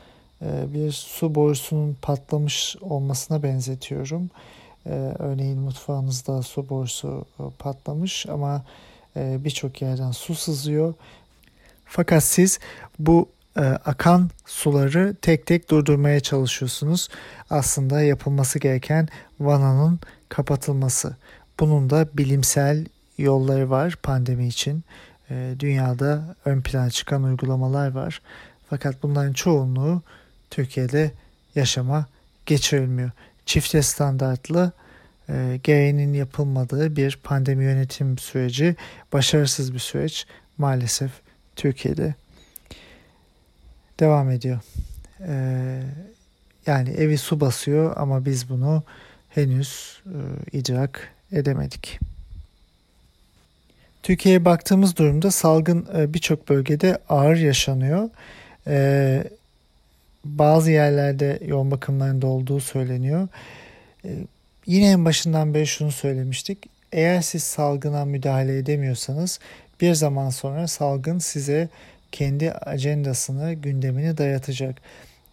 e, 0.43 0.75
bir 0.75 0.93
su 0.93 1.35
borusunun 1.35 1.97
patlamış 2.03 2.77
olmasına 2.81 3.43
benzetiyorum. 3.43 4.31
E, 4.87 4.91
örneğin 5.19 5.59
mutfağınızda 5.59 6.43
su 6.43 6.69
borusu 6.69 7.25
e, 7.41 7.43
patlamış 7.59 8.27
ama 8.27 8.65
e, 9.17 9.45
birçok 9.45 9.83
yerden 9.83 10.11
su 10.11 10.35
sızıyor. 10.35 10.95
Fakat 11.85 12.25
siz 12.25 12.59
bu 12.99 13.29
e, 13.57 13.61
akan 13.61 14.31
suları 14.47 15.17
tek 15.23 15.47
tek 15.47 15.71
durdurmaya 15.71 16.21
çalışıyorsunuz. 16.21 17.09
Aslında 17.51 18.03
yapılması 18.03 18.59
gereken 18.59 19.09
vananın 19.41 20.01
kapatılması. 20.37 21.17
Bunun 21.61 21.91
da 21.91 22.09
bilimsel 22.15 22.87
yolları 23.19 23.71
var 23.71 23.99
pandemi 24.03 24.49
için. 24.49 24.85
E, 25.31 25.55
dünyada 25.59 26.37
ön 26.45 26.61
plana 26.61 26.91
çıkan 26.91 27.23
uygulamalar 27.23 27.91
var. 27.93 28.23
Fakat 28.71 29.03
bunların 29.03 29.33
çoğunluğu 29.33 30.03
Türkiye'de 30.51 31.11
yaşama 31.55 32.07
geçirilmiyor. 32.47 33.11
Çifte 33.47 33.83
standartlı 33.83 34.73
e, 35.29 35.61
gereğinin 35.63 36.13
yapılmadığı 36.13 36.97
bir 36.97 37.19
pandemi 37.23 37.65
yönetim 37.65 38.19
süreci 38.19 38.77
başarısız 39.13 39.75
bir 39.75 39.79
süreç 39.79 40.27
maalesef 40.59 41.11
Türkiye'de 41.57 42.15
devam 44.01 44.31
ediyor. 44.31 44.61
E, 45.21 45.35
yani 46.67 46.91
evi 46.91 47.19
su 47.19 47.41
basıyor 47.41 47.93
ama 47.97 48.25
biz 48.25 48.49
bunu 48.51 48.83
henüz 49.35 50.03
e, 51.33 51.39
edemedik. 51.39 52.01
Türkiye'ye 54.03 54.45
baktığımız 54.45 54.97
durumda 54.97 55.31
salgın 55.31 55.89
e, 55.97 56.15
birçok 56.15 56.49
bölgede 56.49 56.99
ağır 57.09 57.37
yaşanıyor. 57.37 58.11
E, 58.67 59.25
bazı 60.25 60.71
yerlerde 60.71 61.39
yoğun 61.47 61.71
bakımlarında 61.71 62.27
olduğu 62.27 62.61
söyleniyor. 62.61 63.29
E, 64.05 64.11
yine 64.67 64.91
en 64.91 65.05
başından 65.05 65.55
beri 65.55 65.67
şunu 65.67 65.93
söylemiştik. 65.93 66.59
Eğer 66.93 67.21
siz 67.21 67.43
salgına 67.43 68.05
müdahale 68.05 68.59
edemiyorsanız 68.59 69.41
bir 69.81 69.95
zaman 69.95 70.31
sonra 70.31 70.69
salgın 70.69 71.19
size 71.19 71.69
kendi 72.13 72.53
ajandasını, 72.53 73.53
gündemini 73.53 74.19
dayatacak. 74.19 74.77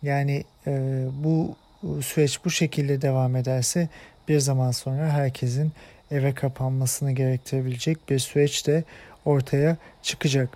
Yani 0.04 0.44
e, 0.68 1.04
bu 1.24 1.56
süreç 2.02 2.46
bu 2.46 2.50
şekilde 2.50 3.02
devam 3.02 3.36
ederse 3.36 3.90
bir 4.28 4.40
zaman 4.40 4.72
sonra 4.72 5.10
herkesin 5.10 5.72
eve 6.12 6.34
kapanmasını 6.34 7.12
gerektirebilecek 7.12 8.10
bir 8.10 8.20
süreç 8.20 8.68
de 8.68 8.84
ortaya 9.26 9.78
çıkacak. 10.04 10.50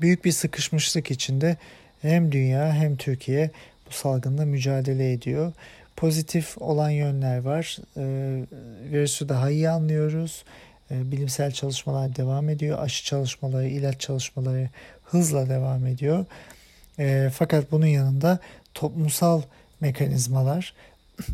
Büyük 0.00 0.24
bir 0.24 0.32
sıkışmışlık 0.32 1.10
içinde 1.10 1.56
hem 2.02 2.32
dünya 2.32 2.72
hem 2.72 2.96
Türkiye 2.96 3.50
bu 3.86 3.94
salgınla 3.94 4.44
mücadele 4.44 5.12
ediyor. 5.12 5.52
Pozitif 5.96 6.58
olan 6.58 6.90
yönler 6.90 7.38
var. 7.38 7.78
E, 7.96 8.02
virüsü 8.92 9.28
daha 9.28 9.50
iyi 9.50 9.70
anlıyoruz. 9.70 10.44
E, 10.90 11.12
bilimsel 11.12 11.52
çalışmalar 11.52 12.16
devam 12.16 12.48
ediyor. 12.48 12.78
Aşı 12.78 13.04
çalışmaları, 13.04 13.66
ilaç 13.66 14.00
çalışmaları 14.00 14.68
hızla 15.04 15.48
devam 15.48 15.86
ediyor. 15.86 16.24
E, 16.98 17.30
fakat 17.34 17.72
bunun 17.72 17.86
yanında 17.86 18.38
toplumsal 18.74 19.42
mekanizmalar 19.80 20.74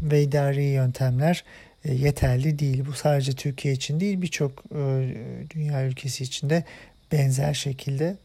ve 0.03 0.23
idari 0.23 0.65
yöntemler 0.65 1.45
e, 1.85 1.95
yeterli 1.95 2.59
değil. 2.59 2.85
Bu 2.87 2.93
sadece 2.93 3.33
Türkiye 3.33 3.75
için 3.75 4.01
değil 4.01 4.23
birçok 4.23 4.65
e, 4.75 5.15
dünya 5.51 5.87
ülkesi 5.87 6.25
için 6.25 6.51
de 6.51 6.65
benzer 7.13 7.55
şekilde. 7.55 8.17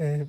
E, 0.00 0.20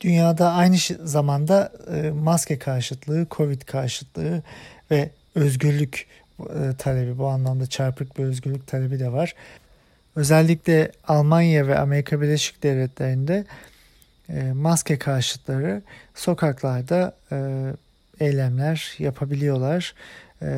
dünyada 0.00 0.52
aynı 0.52 0.76
zamanda 1.04 1.72
maske 2.14 2.58
karşıtlığı, 2.58 3.26
Covid 3.30 3.62
karşıtlığı 3.62 4.42
ve 4.90 5.10
özgürlük 5.34 6.06
talebi 6.78 7.18
bu 7.18 7.26
anlamda 7.26 7.66
çarpık 7.66 8.18
bir 8.18 8.24
özgürlük 8.24 8.66
talebi 8.66 9.00
de 9.00 9.12
var. 9.12 9.34
Özellikle 10.16 10.92
Almanya 11.08 11.66
ve 11.66 11.78
Amerika 11.78 12.20
Birleşik 12.20 12.62
Devletleri'nde 12.62 13.44
maske 14.52 14.98
karşıtları 14.98 15.82
sokaklarda 16.14 17.16
eylemler 18.20 18.94
yapabiliyorlar 18.98 19.94
e, 20.42 20.48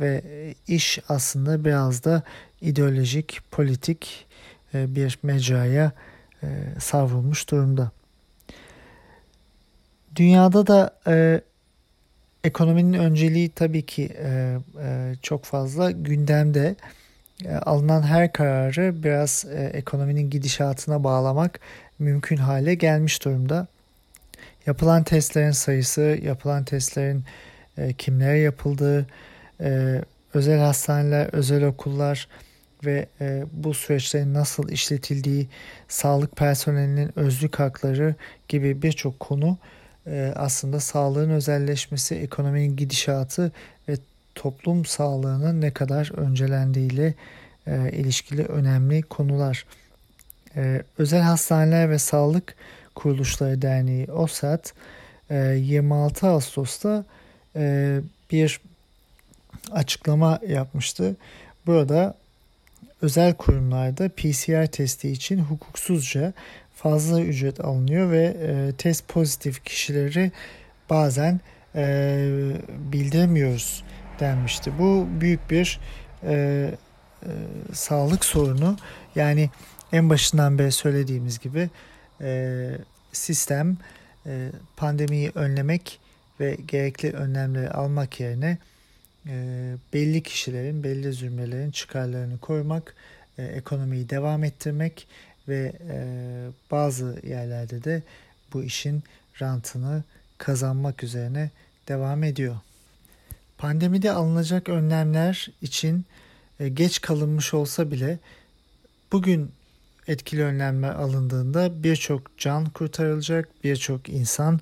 ve 0.00 0.22
iş 0.68 0.98
aslında 1.08 1.64
biraz 1.64 2.04
da 2.04 2.22
ideolojik, 2.60 3.40
politik 3.50 4.26
e, 4.74 4.94
bir 4.94 5.18
mecraya 5.22 5.92
e, 6.42 6.46
savrulmuş 6.78 7.50
durumda. 7.50 7.90
Dünyada 10.16 10.66
da 10.66 10.96
e, 11.06 11.40
ekonominin 12.44 12.92
önceliği 12.92 13.48
tabii 13.48 13.86
ki 13.86 14.12
e, 14.18 14.58
e, 14.82 15.14
çok 15.22 15.44
fazla 15.44 15.90
gündemde. 15.90 16.76
E, 17.44 17.54
alınan 17.54 18.02
her 18.02 18.32
kararı 18.32 19.02
biraz 19.02 19.44
e, 19.52 19.64
ekonominin 19.64 20.30
gidişatına 20.30 21.04
bağlamak 21.04 21.60
mümkün 21.98 22.36
hale 22.36 22.74
gelmiş 22.74 23.24
durumda. 23.24 23.66
Yapılan 24.66 25.04
testlerin 25.04 25.50
sayısı, 25.50 26.18
yapılan 26.22 26.64
testlerin 26.64 27.24
e, 27.78 27.92
kimlere 27.92 28.38
yapıldığı, 28.38 29.06
e, 29.60 30.00
özel 30.34 30.58
hastaneler, 30.58 31.28
özel 31.32 31.64
okullar 31.64 32.28
ve 32.84 33.06
e, 33.20 33.44
bu 33.52 33.74
süreçlerin 33.74 34.34
nasıl 34.34 34.68
işletildiği, 34.68 35.48
sağlık 35.88 36.36
personelinin 36.36 37.18
özlük 37.18 37.58
hakları 37.58 38.14
gibi 38.48 38.82
birçok 38.82 39.20
konu 39.20 39.58
e, 40.06 40.32
aslında 40.36 40.80
sağlığın 40.80 41.30
özelleşmesi, 41.30 42.14
ekonominin 42.14 42.76
gidişatı 42.76 43.52
ve 43.88 43.96
toplum 44.34 44.84
sağlığının 44.84 45.60
ne 45.60 45.70
kadar 45.70 46.12
öncelendiğiyle 46.18 47.14
e, 47.66 47.90
ilişkili 47.92 48.44
önemli 48.44 49.02
konular. 49.02 49.66
E, 50.56 50.82
Özel 50.98 51.20
Hastaneler 51.20 51.90
ve 51.90 51.98
Sağlık 51.98 52.54
Kuruluşları 52.94 53.62
Derneği 53.62 54.12
OSAT 54.12 54.74
e, 55.30 55.36
26 55.36 56.26
Ağustos'ta 56.26 57.04
e, 57.56 57.98
bir 58.30 58.60
açıklama 59.72 60.40
yapmıştı. 60.48 61.16
Burada 61.66 62.14
özel 63.02 63.34
kurumlarda 63.34 64.08
PCR 64.08 64.66
testi 64.66 65.10
için 65.10 65.38
hukuksuzca 65.38 66.32
fazla 66.74 67.20
ücret 67.20 67.60
alınıyor 67.60 68.10
ve 68.10 68.36
e, 68.40 68.72
test 68.78 69.08
pozitif 69.08 69.64
kişileri 69.64 70.32
bazen 70.90 71.40
e, 71.74 72.16
bildiremiyoruz 72.68 73.84
denmişti. 74.20 74.72
Bu 74.78 75.08
büyük 75.20 75.50
bir 75.50 75.80
e, 76.22 76.34
e, 77.22 77.30
sağlık 77.72 78.24
sorunu. 78.24 78.76
Yani 79.14 79.50
en 79.92 80.10
başından 80.10 80.58
beri 80.58 80.72
söylediğimiz 80.72 81.38
gibi 81.38 81.70
e, 82.22 82.70
sistem 83.12 83.76
e, 84.26 84.50
pandemiyi 84.76 85.32
önlemek 85.34 86.00
ve 86.40 86.56
gerekli 86.66 87.12
önlemleri 87.12 87.70
almak 87.70 88.20
yerine 88.20 88.58
e, 89.26 89.74
belli 89.92 90.22
kişilerin, 90.22 90.84
belli 90.84 91.12
zümrelerin 91.12 91.70
çıkarlarını 91.70 92.38
korumak, 92.38 92.94
ekonomiyi 93.38 94.10
devam 94.10 94.44
ettirmek 94.44 95.06
ve 95.48 95.72
bazı 96.70 97.20
yerlerde 97.26 97.84
de 97.84 98.02
bu 98.52 98.62
işin 98.62 99.02
rantını 99.42 100.04
kazanmak 100.38 101.04
üzerine 101.04 101.50
devam 101.88 102.24
ediyor. 102.24 102.56
Pandemide 103.58 104.12
alınacak 104.12 104.68
önlemler 104.68 105.48
için 105.62 106.04
geç 106.74 107.00
kalınmış 107.00 107.54
olsa 107.54 107.90
bile 107.90 108.18
bugün 109.12 109.52
etkili 110.06 110.42
önlemler 110.42 110.94
alındığında 110.94 111.82
birçok 111.82 112.38
can 112.38 112.64
kurtarılacak, 112.64 113.48
birçok 113.64 114.08
insan 114.08 114.60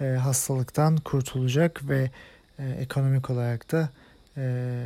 e, 0.00 0.04
hastalıktan 0.04 0.96
kurtulacak 0.96 1.88
ve 1.88 2.10
e, 2.58 2.70
ekonomik 2.70 3.30
olarak 3.30 3.72
da 3.72 3.88
e, 4.36 4.84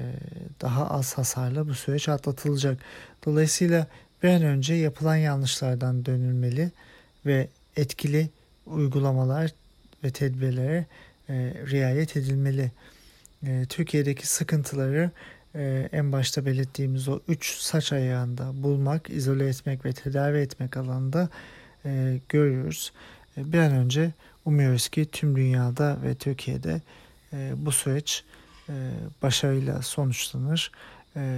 daha 0.61 0.91
az 0.91 1.19
hasarla 1.19 1.69
bu 1.69 1.75
süreç 1.75 2.09
atlatılacak. 2.09 2.79
Dolayısıyla 3.27 3.87
bir 4.23 4.29
an 4.29 4.43
önce 4.43 4.75
yapılan 4.75 5.17
yanlışlardan 5.17 6.07
dönülmeli 6.07 6.71
ve 7.27 7.49
etkili 7.77 8.31
uygulamalar 8.67 9.51
ve 10.05 10.11
tedbirlere 10.11 10.87
e, 11.29 11.35
riayet 11.71 12.17
edilmeli. 12.17 12.73
E, 13.47 13.67
Türkiye'deki 13.69 14.27
sıkıntıları 14.27 15.11
e, 15.55 15.89
en 15.93 16.13
başta 16.13 16.47
belirttiğimiz 16.47 17.09
o 17.09 17.21
üç 17.29 17.57
saç 17.57 17.93
ayağında 17.93 18.63
bulmak, 18.63 19.11
izole 19.11 19.49
etmek 19.49 19.85
ve 19.85 19.93
tedavi 19.93 20.39
etmek 20.39 20.77
alanında 20.77 21.29
e, 21.85 22.21
görüyoruz. 22.29 22.93
E, 23.37 23.53
bir 23.53 23.59
an 23.59 23.73
önce 23.73 24.13
umuyoruz 24.45 24.89
ki 24.89 25.07
tüm 25.13 25.37
dünyada 25.37 25.99
ve 26.03 26.15
Türkiye'de 26.15 26.81
e, 27.33 27.53
bu 27.57 27.73
süreç 27.73 28.25
e, 28.69 28.73
başarıyla 29.23 29.83
sonuçlanır. 29.83 30.73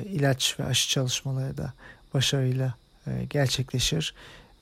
İlaç 0.05 0.61
ve 0.61 0.65
aşı 0.65 0.89
çalışmaları 0.89 1.57
da 1.57 1.73
başarıyla 2.15 2.75
gerçekleşir 3.31 4.15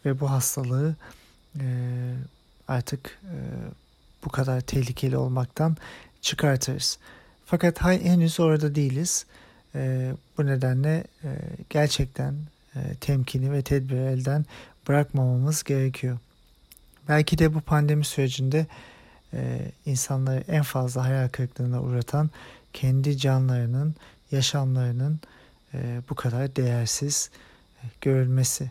ve 0.04 0.20
bu 0.20 0.30
hastalığı 0.30 0.96
artık 2.68 3.20
bu 4.24 4.30
kadar 4.30 4.60
tehlikeli 4.60 5.16
olmaktan 5.16 5.76
çıkartırız. 6.20 6.98
Fakat 7.46 7.82
henüz 7.82 8.40
orada 8.40 8.74
değiliz. 8.74 9.26
E, 9.74 10.12
bu 10.38 10.46
nedenle 10.46 11.04
e, 11.24 11.28
gerçekten 11.70 12.34
e, 12.76 12.80
temkini 13.00 13.52
ve 13.52 13.62
tedbiri 13.62 13.98
elden 13.98 14.44
bırakmamamız 14.88 15.62
gerekiyor. 15.62 16.18
Belki 17.08 17.38
de 17.38 17.54
bu 17.54 17.60
pandemi 17.60 18.04
sürecinde 18.04 18.66
e, 19.34 19.72
insanları 19.86 20.44
en 20.48 20.62
fazla 20.62 21.04
hayal 21.04 21.28
kırıklığına 21.28 21.82
uğratan 21.82 22.30
kendi 22.72 23.18
canlarının, 23.18 23.94
yaşamlarının 24.30 25.20
e, 25.74 26.00
bu 26.10 26.14
kadar 26.14 26.56
değersiz 26.56 27.30
e, 27.82 27.86
görülmesi. 28.00 28.70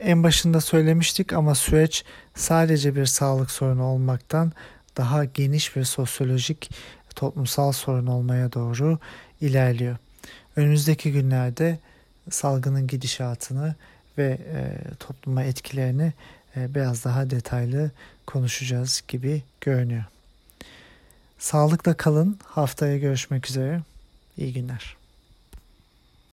En 0.00 0.22
başında 0.22 0.60
söylemiştik 0.60 1.32
ama 1.32 1.54
süreç 1.54 2.04
sadece 2.34 2.96
bir 2.96 3.06
sağlık 3.06 3.50
sorunu 3.50 3.84
olmaktan 3.84 4.52
daha 4.96 5.24
geniş 5.24 5.76
bir 5.76 5.84
sosyolojik 5.84 6.70
toplumsal 7.14 7.72
sorun 7.72 8.06
olmaya 8.06 8.52
doğru 8.52 8.98
ilerliyor. 9.40 9.96
Önümüzdeki 10.56 11.12
günlerde 11.12 11.78
salgının 12.30 12.86
gidişatını 12.86 13.74
ve 14.18 14.38
e, 14.54 14.78
topluma 15.00 15.42
etkilerini 15.42 16.12
e, 16.56 16.74
biraz 16.74 17.04
daha 17.04 17.30
detaylı 17.30 17.90
konuşacağız 18.26 19.02
gibi 19.08 19.42
görünüyor. 19.60 20.04
Sağlıkla 21.38 21.96
kalın. 21.96 22.38
Haftaya 22.44 22.98
görüşmek 22.98 23.50
üzere. 23.50 23.80
İyi 24.36 24.52
günler. 24.52 24.99